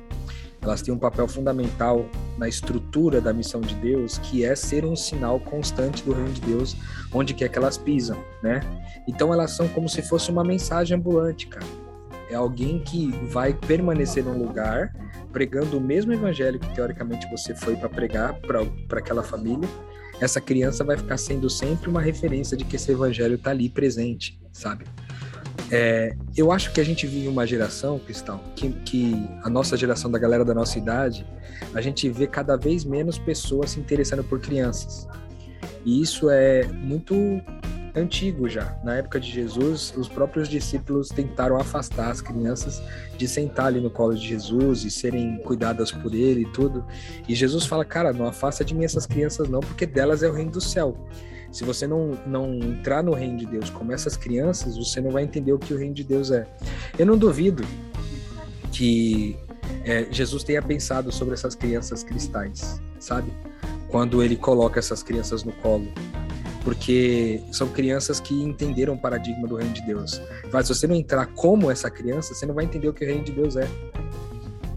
elas 0.62 0.81
têm 0.81 0.93
um 0.93 0.97
papel 0.97 1.27
fundamental 1.27 2.05
na 2.38 2.47
estrutura 2.47 3.19
da 3.19 3.33
missão 3.33 3.59
de 3.59 3.75
Deus, 3.75 4.17
que 4.19 4.45
é 4.45 4.55
ser 4.55 4.86
um 4.86 4.95
sinal 4.95 5.38
constante 5.38 6.01
do 6.03 6.13
reino 6.13 6.31
de 6.31 6.39
Deus 6.39 6.77
onde 7.13 7.33
quer 7.33 7.49
que 7.49 7.57
elas 7.57 7.77
pisam, 7.77 8.17
né? 8.41 8.62
Então 9.07 9.33
elas 9.33 9.51
são 9.51 9.67
como 9.67 9.89
se 9.89 10.01
fosse 10.01 10.31
uma 10.31 10.43
mensagem 10.43 10.97
ambulante, 10.97 11.47
cara. 11.47 11.83
É 12.29 12.36
alguém 12.36 12.79
que 12.79 13.12
vai 13.27 13.53
permanecer 13.53 14.23
num 14.23 14.38
lugar 14.38 14.93
pregando 15.33 15.79
o 15.79 15.81
mesmo 15.81 16.13
evangelho 16.13 16.59
que 16.59 16.73
teoricamente 16.73 17.27
você 17.29 17.55
foi 17.55 17.75
para 17.75 17.89
pregar 17.89 18.39
para 18.41 18.99
aquela 18.99 19.23
família. 19.23 19.67
Essa 20.21 20.39
criança 20.39 20.83
vai 20.83 20.95
ficar 20.95 21.17
sendo 21.17 21.49
sempre 21.49 21.89
uma 21.89 21.99
referência 21.99 22.55
de 22.55 22.63
que 22.63 22.75
esse 22.75 22.91
evangelho 22.91 23.36
está 23.36 23.49
ali 23.49 23.67
presente, 23.67 24.39
sabe? 24.51 24.86
É, 25.71 26.15
eu 26.38 26.51
acho 26.51 26.71
que 26.71 26.79
a 26.79 26.83
gente 26.83 27.07
vive 27.07 27.27
uma 27.27 27.47
geração, 27.47 27.97
Cristal, 27.97 28.39
que, 28.55 28.69
que 28.86 29.27
a 29.43 29.49
nossa 29.49 29.75
geração 29.75 30.09
da 30.09 30.19
galera 30.19 30.45
da 30.45 30.53
nossa 30.53 30.77
idade, 30.77 31.25
a 31.73 31.81
gente 31.81 32.07
vê 32.09 32.27
cada 32.27 32.55
vez 32.55 32.86
menos 32.86 33.17
pessoas 33.17 33.71
se 33.71 33.79
interessando 33.79 34.23
por 34.23 34.39
crianças. 34.39 35.07
E 35.83 35.99
isso 35.99 36.29
é 36.29 36.63
muito 36.67 37.41
antigo 37.95 38.49
já. 38.49 38.77
Na 38.84 38.95
época 38.95 39.19
de 39.19 39.29
Jesus, 39.29 39.93
os 39.95 40.08
próprios 40.08 40.49
discípulos 40.49 41.10
tentaram 41.10 41.58
afastar 41.58 42.10
as 42.10 42.21
crianças 42.21 42.82
de 43.17 43.27
sentar 43.27 43.67
ali 43.67 43.79
no 43.79 43.89
colo 43.89 44.15
de 44.15 44.27
Jesus 44.27 44.84
e 44.84 44.91
serem 44.91 45.38
cuidadas 45.39 45.91
por 45.91 46.13
ele 46.13 46.41
e 46.41 46.51
tudo. 46.51 46.86
E 47.27 47.36
Jesus 47.36 47.65
fala: 47.65 47.86
Cara, 47.86 48.12
não 48.12 48.25
afasta 48.25 48.63
de 48.63 48.73
mim 48.73 48.84
essas 48.84 49.06
crianças, 49.06 49.47
não, 49.47 49.60
porque 49.60 49.86
delas 49.86 50.23
é 50.23 50.29
o 50.29 50.34
reino 50.34 50.51
do 50.51 50.62
céu. 50.62 50.97
Se 51.51 51.63
você 51.63 51.86
não, 51.86 52.17
não 52.25 52.56
entrar 52.56 53.03
no 53.03 53.13
reino 53.13 53.38
de 53.38 53.45
Deus 53.45 53.69
como 53.69 53.91
essas 53.91 54.17
crianças, 54.17 54.75
você 54.75 54.99
não 54.99 55.12
vai 55.12 55.23
entender 55.23 55.53
o 55.53 55.60
que 55.60 55.71
o 55.71 55.77
reino 55.77 55.93
de 55.93 56.03
Deus 56.03 56.32
é. 56.32 56.47
Eu 56.97 57.06
não 57.06 57.15
duvido 57.15 57.63
que 58.71 59.38
é, 59.86 60.08
Jesus 60.10 60.43
tenha 60.43 60.63
pensado 60.63 61.12
sobre 61.12 61.36
essas 61.36 61.53
crianças 61.53 62.03
cristais, 62.03 62.82
sabe? 62.99 63.32
Quando 63.88 64.23
ele 64.23 64.36
coloca 64.36 64.79
essas 64.79 65.03
crianças 65.03 65.43
no 65.43 65.51
colo. 65.51 65.88
Porque 66.63 67.43
são 67.52 67.67
crianças 67.67 68.19
que 68.19 68.34
entenderam 68.34 68.93
o 68.93 68.97
paradigma 68.97 69.47
do 69.47 69.56
reino 69.56 69.73
de 69.73 69.82
Deus. 69.82 70.21
Mas 70.52 70.67
se 70.67 70.76
você 70.76 70.88
não 70.88 70.95
entrar 70.95 71.26
como 71.28 71.69
essa 71.69 71.89
criança, 71.89 72.34
você 72.34 72.45
não 72.45 72.56
vai 72.56 72.65
entender 72.65 72.88
o 72.88 72.93
que 72.93 73.04
o 73.04 73.08
reino 73.08 73.23
de 73.23 73.32
Deus 73.32 73.56
é. 73.58 73.67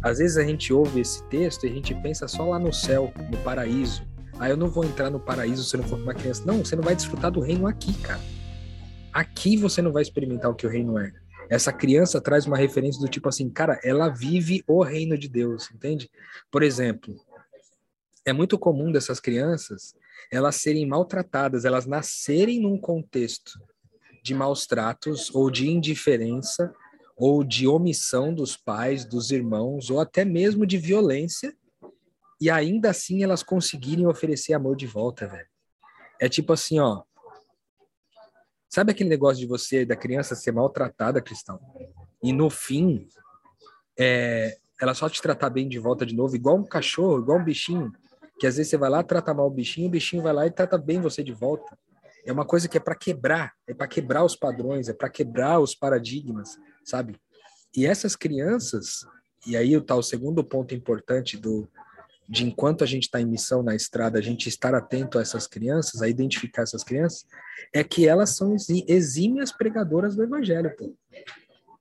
Às 0.02 0.18
vezes 0.18 0.36
a 0.36 0.44
gente 0.44 0.72
ouve 0.72 1.00
esse 1.00 1.22
texto 1.24 1.64
e 1.64 1.70
a 1.70 1.72
gente 1.72 1.94
pensa 1.94 2.26
só 2.28 2.44
lá 2.48 2.58
no 2.58 2.72
céu, 2.72 3.12
no 3.30 3.38
paraíso, 3.38 4.06
ah, 4.38 4.50
eu 4.50 4.56
não 4.56 4.68
vou 4.68 4.84
entrar 4.84 5.08
no 5.08 5.18
paraíso 5.18 5.64
se 5.64 5.74
eu 5.74 5.80
não 5.80 5.88
for 5.88 5.98
uma 5.98 6.14
criança. 6.14 6.44
Não, 6.44 6.58
você 6.58 6.76
não 6.76 6.82
vai 6.82 6.94
desfrutar 6.94 7.30
do 7.30 7.40
reino 7.40 7.66
aqui, 7.66 7.94
cara. 8.02 8.20
Aqui 9.12 9.56
você 9.56 9.80
não 9.80 9.92
vai 9.92 10.02
experimentar 10.02 10.50
o 10.50 10.54
que 10.54 10.66
o 10.66 10.70
reino 10.70 10.98
é. 10.98 11.10
Essa 11.48 11.72
criança 11.72 12.20
traz 12.20 12.46
uma 12.46 12.56
referência 12.56 13.00
do 13.00 13.08
tipo 13.08 13.28
assim, 13.28 13.48
cara, 13.48 13.80
ela 13.82 14.08
vive 14.08 14.62
o 14.66 14.82
reino 14.82 15.16
de 15.16 15.28
Deus, 15.28 15.70
entende? 15.74 16.10
Por 16.50 16.62
exemplo, 16.62 17.14
é 18.26 18.32
muito 18.32 18.58
comum 18.58 18.92
dessas 18.92 19.20
crianças 19.20 19.94
elas 20.30 20.56
serem 20.56 20.86
maltratadas, 20.86 21.64
elas 21.64 21.86
nascerem 21.86 22.60
num 22.60 22.78
contexto 22.78 23.60
de 24.22 24.34
maus 24.34 24.66
tratos 24.66 25.34
ou 25.34 25.50
de 25.50 25.70
indiferença 25.70 26.74
ou 27.16 27.42
de 27.42 27.66
omissão 27.66 28.34
dos 28.34 28.56
pais, 28.56 29.04
dos 29.04 29.30
irmãos, 29.30 29.88
ou 29.88 29.98
até 30.00 30.22
mesmo 30.24 30.66
de 30.66 30.76
violência, 30.76 31.56
e 32.38 32.50
ainda 32.50 32.90
assim 32.90 33.22
elas 33.22 33.42
conseguirem 33.42 34.06
oferecer 34.06 34.52
amor 34.52 34.76
de 34.76 34.86
volta, 34.86 35.26
velho. 35.26 35.48
É 36.20 36.28
tipo 36.28 36.52
assim, 36.52 36.78
ó. 36.78 37.02
Sabe 38.68 38.92
aquele 38.92 39.08
negócio 39.08 39.40
de 39.40 39.46
você, 39.46 39.86
da 39.86 39.96
criança 39.96 40.34
ser 40.34 40.52
maltratada, 40.52 41.22
Cristão? 41.22 41.58
E 42.22 42.32
no 42.32 42.50
fim, 42.50 43.08
é, 43.98 44.58
ela 44.78 44.92
só 44.92 45.08
te 45.08 45.22
tratar 45.22 45.48
bem 45.48 45.66
de 45.66 45.78
volta 45.78 46.04
de 46.04 46.14
novo, 46.14 46.36
igual 46.36 46.56
um 46.56 46.66
cachorro, 46.66 47.20
igual 47.20 47.38
um 47.38 47.44
bichinho, 47.44 47.90
que 48.38 48.46
às 48.46 48.56
vezes 48.56 48.70
você 48.70 48.76
vai 48.76 48.90
lá, 48.90 49.02
trata 49.02 49.32
mal 49.32 49.46
o 49.46 49.50
bichinho, 49.50 49.88
o 49.88 49.90
bichinho 49.90 50.22
vai 50.22 50.32
lá 50.32 50.46
e 50.46 50.50
trata 50.50 50.76
bem 50.76 51.00
você 51.00 51.22
de 51.22 51.32
volta. 51.32 51.76
É 52.24 52.32
uma 52.32 52.44
coisa 52.44 52.68
que 52.68 52.76
é 52.76 52.80
para 52.80 52.94
quebrar, 52.94 53.52
é 53.66 53.72
para 53.72 53.86
quebrar 53.86 54.24
os 54.24 54.34
padrões, 54.34 54.88
é 54.88 54.92
para 54.92 55.08
quebrar 55.08 55.60
os 55.60 55.74
paradigmas, 55.74 56.58
sabe? 56.84 57.16
E 57.74 57.86
essas 57.86 58.16
crianças, 58.16 59.06
e 59.46 59.56
aí 59.56 59.74
está 59.74 59.94
o 59.94 60.02
segundo 60.02 60.42
ponto 60.42 60.74
importante 60.74 61.36
do, 61.36 61.68
de 62.28 62.44
enquanto 62.44 62.82
a 62.82 62.86
gente 62.86 63.04
está 63.04 63.20
em 63.20 63.26
missão 63.26 63.62
na 63.62 63.74
estrada, 63.74 64.18
a 64.18 64.22
gente 64.22 64.48
estar 64.48 64.74
atento 64.74 65.18
a 65.18 65.22
essas 65.22 65.46
crianças, 65.46 66.02
a 66.02 66.08
identificar 66.08 66.62
essas 66.62 66.82
crianças, 66.82 67.24
é 67.72 67.84
que 67.84 68.08
elas 68.08 68.30
são 68.30 68.56
exímias 68.88 69.52
pregadoras 69.52 70.16
do 70.16 70.24
evangelho, 70.24 70.74
pô. 70.76 70.94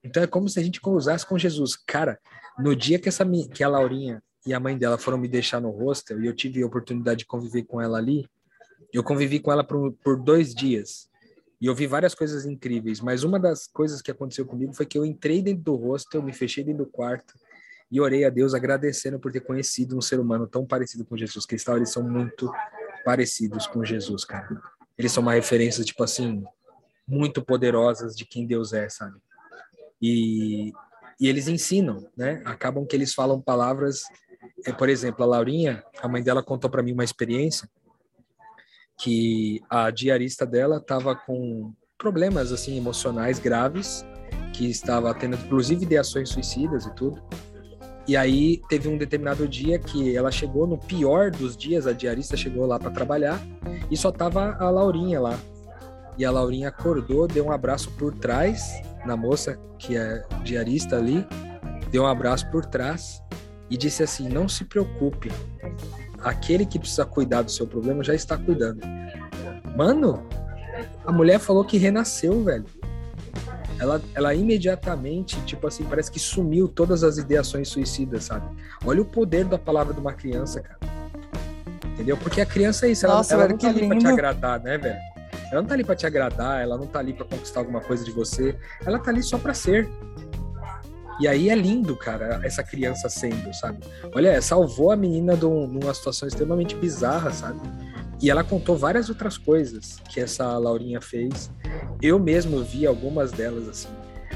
Então 0.04 0.22
é 0.22 0.28
como 0.28 0.48
se 0.48 0.60
a 0.60 0.64
gente 0.64 0.80
usasse 0.86 1.26
com 1.26 1.38
Jesus. 1.38 1.76
Cara, 1.76 2.20
no 2.60 2.76
dia 2.76 3.00
que 3.00 3.10
essa 3.10 3.26
que 3.52 3.64
a 3.64 3.68
Laurinha 3.68 4.22
e 4.46 4.54
a 4.54 4.60
mãe 4.60 4.78
dela 4.78 4.98
foram 4.98 5.18
me 5.18 5.28
deixar 5.28 5.60
no 5.60 5.70
hostel 5.70 6.22
e 6.22 6.28
eu 6.28 6.36
tive 6.36 6.62
a 6.62 6.66
oportunidade 6.66 7.20
de 7.20 7.26
conviver 7.26 7.64
com 7.64 7.82
ela 7.82 7.98
ali, 7.98 8.30
eu 8.94 9.04
convivi 9.04 9.40
com 9.40 9.52
ela 9.52 9.64
por, 9.64 9.92
por 10.04 10.18
dois 10.18 10.54
dias. 10.54 11.10
E 11.60 11.68
eu 11.68 11.74
vi 11.74 11.88
várias 11.88 12.14
coisas 12.14 12.46
incríveis, 12.46 13.00
mas 13.02 13.24
uma 13.24 13.40
das 13.40 13.66
coisas 13.66 14.02
que 14.02 14.12
aconteceu 14.12 14.46
comigo 14.46 14.74
foi 14.74 14.86
que 14.86 14.98
eu 14.98 15.06
entrei 15.06 15.42
dentro 15.42 15.64
do 15.64 15.76
hostel, 15.76 16.22
me 16.22 16.34
fechei 16.34 16.64
dentro 16.64 16.86
do 16.86 16.92
quarto, 16.92 17.34
e 17.92 18.02
orei 18.02 18.26
a 18.26 18.30
Deus 18.30 18.54
agradecendo 18.54 19.20
por 19.20 19.32
ter 19.32 19.42
conhecido 19.42 19.98
um 19.98 20.02
ser 20.02 20.20
humano 20.20 20.48
tão 20.48 20.66
parecido 20.66 21.06
com 21.06 21.16
Jesus. 21.16 21.46
Cristal, 21.46 21.78
eles 21.78 21.92
são 21.92 22.04
muito 22.04 22.52
parecidos 23.04 23.68
com 23.68 23.84
Jesus, 23.86 24.26
cara. 24.26 24.62
Eles 24.98 25.12
são 25.12 25.22
uma 25.22 25.34
referência, 25.34 25.84
tipo 25.84 26.04
assim, 26.04 26.44
muito 27.08 27.44
poderosas 27.44 28.16
de 28.16 28.26
quem 28.26 28.46
Deus 28.46 28.74
é, 28.74 28.90
sabe? 28.90 29.18
E, 30.02 30.74
e 31.20 31.28
eles 31.28 31.48
ensinam, 31.48 32.10
né? 32.18 32.42
Acabam 32.46 32.86
que 32.86 32.96
eles 32.96 33.14
falam 33.14 33.42
palavras. 33.42 34.04
É, 34.66 34.72
por 34.72 34.90
exemplo, 34.90 35.24
a 35.24 35.28
Laurinha, 35.28 35.84
a 36.02 36.08
mãe 36.08 36.24
dela 36.24 36.44
contou 36.44 36.70
para 36.70 36.84
mim 36.84 36.94
uma 36.94 37.04
experiência 37.04 37.70
que 38.98 39.62
a 39.70 39.90
diarista 39.92 40.46
dela 40.46 40.78
estava 40.78 41.16
com 41.16 41.74
problemas 41.98 42.52
assim 42.52 42.78
emocionais 42.78 43.40
graves, 43.40 44.06
que 44.54 44.70
estava 44.70 45.14
tendo 45.14 45.36
inclusive 45.36 45.84
ideações 45.84 46.30
suicidas 46.30 46.86
e 46.86 46.96
tudo. 46.96 47.22
E 48.08 48.16
aí 48.16 48.62
teve 48.70 48.88
um 48.88 48.98
determinado 48.98 49.48
dia 49.48 49.80
que 49.80 50.16
ela 50.16 50.32
chegou 50.32 50.68
no 50.68 50.78
pior 50.78 51.32
dos 51.32 51.58
dias, 51.58 51.88
a 51.88 51.92
diarista 51.92 52.38
chegou 52.38 52.66
lá 52.66 52.78
para 52.78 52.92
trabalhar 52.92 53.42
e 53.90 53.98
só 53.98 54.12
tava 54.12 54.56
a 54.60 54.70
Laurinha 54.70 55.20
lá. 55.20 55.38
E 56.18 56.24
a 56.24 56.32
Laurinha 56.32 56.70
acordou, 56.70 57.28
deu 57.28 57.48
um 57.48 57.52
abraço 57.52 57.92
por 57.92 58.14
trás 58.14 58.82
na 59.06 59.18
moça 59.18 59.60
que 59.78 59.98
é 59.98 60.24
diarista 60.44 60.98
ali, 60.98 61.26
deu 61.92 62.04
um 62.04 62.08
abraço 62.08 62.50
por 62.52 62.66
trás 62.66 63.22
e 63.70 63.78
disse 63.78 64.04
assim: 64.04 64.30
"Não 64.30 64.48
se 64.48 64.66
preocupe. 64.66 65.32
Aquele 66.22 66.66
que 66.66 66.80
precisa 66.80 67.06
cuidar 67.06 67.42
do 67.42 67.52
seu 67.52 67.68
problema 67.68 68.04
já 68.04 68.14
está 68.14 68.38
cuidando". 68.38 68.82
Mano, 69.76 70.26
a 71.06 71.12
mulher 71.12 71.40
falou 71.40 71.64
que 71.66 71.78
renasceu, 71.78 72.44
velho 72.44 72.66
ela, 73.80 74.02
ela 74.14 74.34
imediatamente, 74.34 75.40
tipo 75.42 75.68
assim, 75.68 75.84
parece 75.84 76.12
que 76.12 76.20
sumiu 76.20 76.68
todas 76.68 77.04
as 77.04 77.18
ideações 77.18 77.68
suicidas, 77.68 78.26
sabe? 78.26 78.48
Olha 78.86 79.02
o 79.02 79.06
poder 79.06 79.46
da 79.46 79.58
palavra 79.58 79.94
de 79.94 80.00
uma 80.00 80.14
criança, 80.14 80.62
cara. 80.62 80.80
Entendeu? 81.94 82.18
Porque 82.18 82.42
a 82.42 82.46
criança 82.46 82.88
é 82.88 82.92
isso, 82.92 83.06
ela, 83.06 83.16
Nossa, 83.16 83.34
ela 83.34 83.44
velho, 83.44 83.54
não 83.54 83.58
tá 83.60 83.70
ali 83.70 83.80
lindo. 83.82 83.90
pra 83.90 84.00
te 84.00 84.08
agradar, 84.08 84.60
né, 84.62 84.78
velho? 84.78 84.98
Ela 85.52 85.62
não 85.62 85.66
tá 85.68 85.74
ali 85.74 85.84
pra 85.84 85.96
te 85.96 86.06
agradar, 86.06 86.62
ela 86.62 86.78
não 86.78 86.88
tá 86.88 87.00
ali 87.00 87.14
pra 87.14 87.26
conquistar 87.26 87.60
alguma 87.60 87.82
coisa 87.82 88.04
de 88.04 88.12
você, 88.12 88.58
ela 88.86 89.00
tá 89.00 89.12
ali 89.12 89.22
só 89.22 89.38
pra 89.38 89.54
ser. 89.54 89.90
E 91.20 91.28
aí 91.28 91.50
é 91.50 91.56
lindo, 91.56 91.96
cara, 91.96 92.42
essa 92.44 92.62
criança 92.62 93.08
sendo, 93.08 93.54
sabe? 93.54 93.80
Olha, 94.14 94.42
salvou 94.42 94.92
a 94.92 94.98
menina 94.98 95.38
de 95.38 95.46
uma 95.46 95.94
situação 95.94 96.28
extremamente 96.28 96.76
bizarra, 96.76 97.32
sabe? 97.32 97.60
E 98.22 98.30
ela 98.30 98.44
contou 98.44 98.78
várias 98.78 99.10
outras 99.10 99.38
coisas 99.38 99.98
que 100.10 100.20
essa 100.20 100.58
Laurinha 100.58 101.02
fez. 101.02 101.52
Eu 102.02 102.20
mesmo 102.20 102.64
vi 102.64 102.86
algumas 102.86 103.32
delas, 103.32 103.68
assim. 103.68 103.90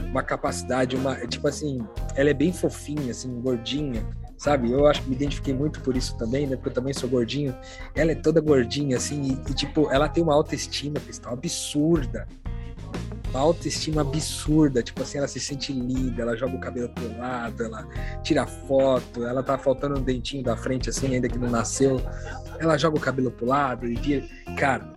Uma 0.09 0.23
capacidade, 0.23 0.95
uma. 0.95 1.15
Tipo 1.27 1.47
assim, 1.47 1.79
ela 2.15 2.29
é 2.29 2.33
bem 2.33 2.53
fofinha, 2.53 3.11
assim, 3.11 3.29
gordinha, 3.41 4.07
sabe? 4.37 4.71
Eu 4.71 4.87
acho 4.87 5.01
que 5.01 5.09
me 5.09 5.15
identifiquei 5.15 5.53
muito 5.53 5.81
por 5.81 5.95
isso 5.97 6.17
também, 6.17 6.47
né? 6.47 6.55
Porque 6.55 6.69
eu 6.69 6.73
também 6.73 6.93
sou 6.93 7.09
gordinho. 7.09 7.55
Ela 7.95 8.13
é 8.13 8.15
toda 8.15 8.39
gordinha, 8.39 8.97
assim, 8.97 9.21
e, 9.21 9.51
e 9.51 9.53
tipo, 9.53 9.89
ela 9.91 10.07
tem 10.07 10.23
uma 10.23 10.33
autoestima, 10.33 10.99
pessoal, 10.99 11.33
absurda. 11.33 12.27
Uma 13.29 13.41
autoestima 13.41 14.01
absurda, 14.01 14.81
tipo 14.81 15.03
assim, 15.03 15.19
ela 15.19 15.27
se 15.27 15.39
sente 15.39 15.71
linda, 15.71 16.23
ela 16.23 16.35
joga 16.35 16.55
o 16.55 16.59
cabelo 16.59 16.89
pro 16.89 17.17
lado, 17.17 17.63
ela 17.63 17.87
tira 18.23 18.47
foto, 18.47 19.23
ela 19.23 19.43
tá 19.43 19.57
faltando 19.57 19.99
um 19.99 20.01
dentinho 20.01 20.43
da 20.43 20.57
frente, 20.57 20.89
assim, 20.89 21.13
ainda 21.13 21.29
que 21.29 21.37
não 21.37 21.49
nasceu 21.49 22.01
ela 22.59 22.77
joga 22.77 22.97
o 22.97 22.99
cabelo 22.99 23.31
pro 23.31 23.45
lado 23.45 23.87
e 23.87 23.95
vira. 23.95 24.27
Cara, 24.57 24.93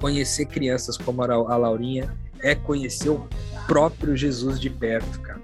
conhecer 0.00 0.46
crianças 0.46 0.96
como 0.96 1.22
a 1.22 1.56
Laurinha 1.56 2.12
é 2.40 2.54
conhecer 2.54 3.10
o 3.10 3.28
próprio 3.66 4.16
Jesus 4.16 4.58
de 4.58 4.70
perto, 4.70 5.20
cara. 5.20 5.40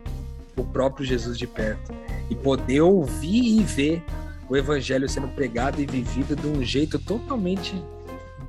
O 0.56 0.64
próprio 0.64 1.06
Jesus 1.06 1.38
de 1.38 1.46
perto. 1.46 1.94
E 2.28 2.34
poder 2.34 2.80
ouvir 2.80 3.60
e 3.60 3.62
ver 3.62 4.02
o 4.48 4.56
evangelho 4.56 5.08
sendo 5.08 5.28
pregado 5.28 5.80
e 5.80 5.86
vivido 5.86 6.34
de 6.34 6.46
um 6.46 6.62
jeito 6.64 6.98
totalmente 6.98 7.82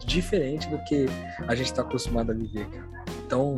diferente 0.06 0.67
do 0.67 0.77
que 0.86 1.06
a 1.47 1.54
gente 1.54 1.67
está 1.67 1.82
acostumado 1.84 2.32
a 2.32 2.34
viver, 2.34 2.65
cara. 2.67 3.01
Então, 3.32 3.56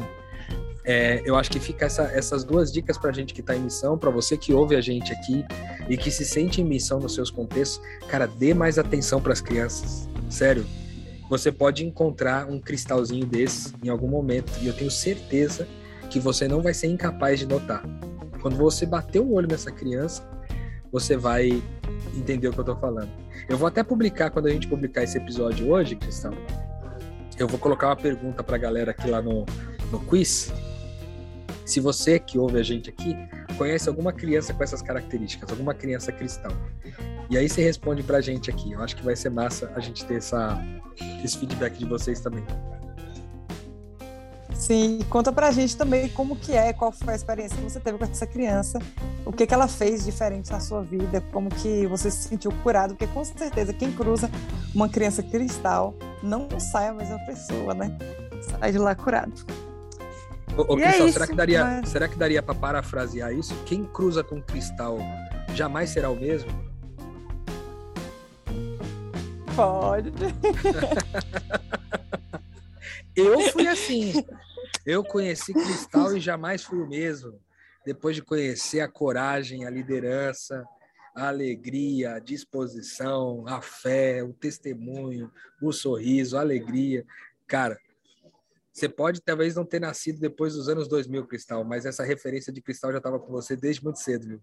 É, 0.86 1.22
eu 1.24 1.38
acho 1.38 1.50
que 1.50 1.62
fica 1.62 1.86
essa, 1.86 2.04
essas 2.14 2.44
duas 2.44 2.70
dicas 2.70 2.98
para 2.98 3.10
a 3.10 3.14
gente 3.14 3.34
que 3.34 3.40
está 3.40 3.56
em 3.56 3.62
missão, 3.62 3.98
para 3.98 4.10
você 4.10 4.36
que 4.36 4.54
ouve 4.54 4.76
a 4.76 4.82
gente 4.82 5.14
aqui 5.14 5.46
e 5.88 5.96
que 5.96 6.12
se 6.12 6.26
sente 6.26 6.60
em 6.60 6.66
missão 6.66 7.00
nos 7.00 7.16
seus 7.16 7.32
contextos, 7.32 7.82
cara, 8.10 8.28
dê 8.28 8.54
mais 8.54 8.78
atenção 8.78 9.22
para 9.22 9.32
as 9.32 9.40
crianças. 9.40 10.10
Sério, 10.30 10.66
você 11.30 11.54
pode 11.54 11.86
encontrar 11.86 12.50
um 12.50 12.60
cristalzinho 12.60 13.26
desse 13.26 13.74
em 13.82 13.88
algum 13.88 14.10
momento 14.10 14.52
e 14.62 14.68
eu 14.68 14.74
tenho 14.74 14.92
certeza 14.92 15.66
que 16.10 16.20
você 16.20 16.50
não 16.50 16.62
vai 16.62 16.74
ser 16.74 16.88
incapaz 16.88 17.40
de 17.40 17.46
notar. 17.46 17.82
Quando 18.42 18.58
você 18.58 18.86
bater 18.86 19.22
o 19.22 19.32
olho 19.32 19.48
nessa 19.48 19.72
criança, 19.72 20.22
você 20.92 21.16
vai 21.16 21.64
entender 22.14 22.50
o 22.50 22.52
que 22.52 22.60
eu 22.60 22.64
estou 22.64 22.76
falando. 22.76 23.10
Eu 23.48 23.58
vou 23.58 23.70
até 23.70 23.82
publicar 23.84 24.32
quando 24.32 24.48
a 24.48 24.52
gente 24.52 24.68
publicar 24.68 25.02
esse 25.02 25.18
episódio 25.18 25.72
hoje, 25.72 25.96
Cristão. 25.96 26.34
Eu 27.44 27.48
vou 27.50 27.60
colocar 27.60 27.90
uma 27.90 27.96
pergunta 27.98 28.42
para 28.42 28.56
a 28.56 28.58
galera 28.58 28.92
aqui 28.92 29.10
lá 29.10 29.22
no, 29.22 29.46
no 29.92 30.00
quiz 30.00 30.50
se 31.66 31.82
você 31.82 32.18
que 32.18 32.40
ouve 32.40 32.58
a 32.58 32.64
gente 32.64 32.90
aqui 32.90 33.18
conhece 33.58 33.90
alguma 33.90 34.14
criança 34.14 34.54
com 34.54 34.64
essas 34.64 34.82
características, 34.82 35.50
alguma 35.50 35.74
criança 35.74 36.10
cristã. 36.10 36.48
E 37.30 37.38
aí 37.38 37.50
você 37.50 37.62
responde 37.62 38.02
pra 38.02 38.22
gente 38.22 38.50
aqui. 38.50 38.72
Eu 38.72 38.82
acho 38.82 38.96
que 38.96 39.04
vai 39.04 39.18
ser 39.18 39.30
massa 39.30 39.70
a 39.76 39.82
gente 39.82 40.06
ter 40.06 40.20
essa, 40.20 40.58
esse 41.22 41.38
feedback 41.38 41.78
de 41.78 41.84
vocês 41.84 42.22
também. 42.22 42.46
Sim, 44.56 45.00
conta 45.10 45.30
pra 45.30 45.52
gente 45.52 45.76
também 45.76 46.08
como 46.08 46.38
que 46.38 46.54
é, 46.54 46.72
qual 46.72 46.94
foi 46.94 47.12
a 47.12 47.16
experiência 47.18 47.58
que 47.58 47.64
você 47.64 47.80
teve 47.82 47.98
com 47.98 48.06
essa 48.06 48.26
criança, 48.26 48.80
o 49.26 49.34
que 49.34 49.46
que 49.46 49.54
ela 49.54 49.68
fez 49.68 50.06
diferente 50.06 50.50
na 50.50 50.62
sua 50.62 50.82
vida, 50.82 51.20
como 51.34 51.50
que 51.50 51.86
você 51.88 52.10
se 52.10 52.30
sentiu 52.30 52.54
curado, 52.64 52.96
porque 52.96 53.14
com 53.14 53.26
certeza 53.26 53.74
quem 53.74 53.92
cruza 53.92 54.32
uma 54.74 54.88
criança 54.88 55.22
cristal 55.22 55.94
não 56.24 56.48
sai 56.60 56.88
a 56.88 56.94
mesma 56.94 57.20
pessoa, 57.26 57.74
né? 57.74 57.96
Sai 58.42 58.72
de 58.72 58.78
lá 58.78 58.96
curado. 58.96 59.34
Ô, 60.58 60.74
ô 60.74 60.78
Cristal, 60.78 61.08
é 61.08 61.12
será, 61.12 61.28
que 61.28 61.36
daria, 61.36 61.66
mas... 61.66 61.90
será 61.90 62.08
que 62.08 62.16
daria 62.16 62.42
para 62.42 62.56
parafrasear 62.56 63.34
isso? 63.34 63.54
Quem 63.66 63.84
cruza 63.84 64.24
com 64.24 64.42
cristal 64.42 65.00
jamais 65.54 65.90
será 65.90 66.10
o 66.10 66.16
mesmo? 66.16 66.50
Pode. 69.56 70.12
eu 73.16 73.40
fui 73.52 73.68
assim. 73.68 74.26
Eu 74.86 75.04
conheci 75.04 75.54
cristal 75.54 76.16
e 76.16 76.20
jamais 76.20 76.64
fui 76.64 76.80
o 76.80 76.88
mesmo. 76.88 77.40
Depois 77.86 78.16
de 78.16 78.22
conhecer 78.22 78.80
a 78.80 78.88
coragem, 78.88 79.66
a 79.66 79.70
liderança, 79.70 80.64
a 81.16 81.28
alegria, 81.28 82.16
a 82.16 82.20
disposição, 82.20 83.46
a 83.48 83.62
fé, 83.62 84.24
o 84.24 84.34
testemunho, 84.34 85.32
o 85.62 85.72
sorriso, 85.72 86.38
a 86.38 86.42
alegria. 86.42 87.06
Cara, 87.48 87.80
você 88.72 88.90
pode 88.90 89.22
talvez 89.22 89.56
não 89.56 89.66
ter 89.66 89.80
nascido 89.80 90.20
depois 90.20 90.56
dos 90.56 90.68
anos 90.68 90.88
2000, 90.88 91.28
Cristal, 91.28 91.64
mas 91.64 91.86
essa 91.86 92.04
referência 92.04 92.52
de 92.52 92.62
Cristal 92.62 92.92
já 92.92 92.98
estava 92.98 93.20
com 93.20 93.32
você 93.32 93.56
desde 93.56 93.84
muito 93.84 94.00
cedo, 94.00 94.28
viu? 94.28 94.42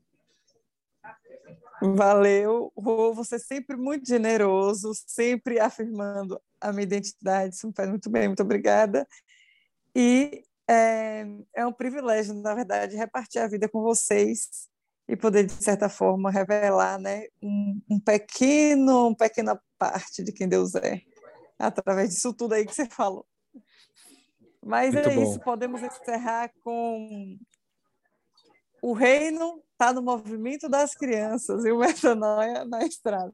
Valeu, 1.83 2.71
Rô, 2.77 3.13
você 3.15 3.37
é 3.37 3.39
sempre 3.39 3.77
muito 3.77 4.07
generoso, 4.07 4.93
sempre 4.95 5.59
afirmando 5.59 6.41
a 6.61 6.73
minha 6.73 6.85
identidade, 6.85 7.55
isso 7.55 7.67
me 7.67 7.73
faz 7.75 7.89
muito 7.89 8.09
bem, 8.11 8.29
muito 8.29 8.43
obrigada. 8.43 9.09
E 9.97 10.45
é, 10.69 11.27
é 11.57 11.67
um 11.67 11.73
privilégio, 11.73 12.35
na 12.35 12.55
verdade, 12.55 12.97
repartir 12.97 13.41
a 13.41 13.49
vida 13.49 13.69
com 13.69 13.83
vocês 13.83 14.70
e 15.11 15.17
poder, 15.17 15.45
de 15.45 15.53
certa 15.53 15.89
forma, 15.89 16.31
revelar 16.31 16.97
né, 16.97 17.27
um, 17.43 17.81
um 17.91 17.99
pequeno, 17.99 19.09
uma 19.09 19.17
pequena 19.17 19.61
parte 19.77 20.23
de 20.23 20.31
quem 20.31 20.49
Deus 20.49 20.77
é, 20.77 21.01
através 21.59 22.11
disso 22.11 22.33
tudo 22.33 22.55
aí 22.55 22.65
que 22.65 22.73
você 22.73 22.87
falou. 22.87 23.27
Mas 24.65 24.95
Muito 24.95 25.09
é 25.09 25.15
bom. 25.17 25.23
isso, 25.25 25.41
podemos 25.41 25.83
encerrar 25.83 26.53
com 26.63 27.37
o 28.81 28.93
reino 28.93 29.61
está 29.73 29.93
no 29.93 30.01
movimento 30.01 30.69
das 30.69 30.95
crianças 30.95 31.65
e 31.65 31.73
o 31.73 31.79
metanoia 31.79 32.65
na 32.65 32.85
estrada. 32.85 33.33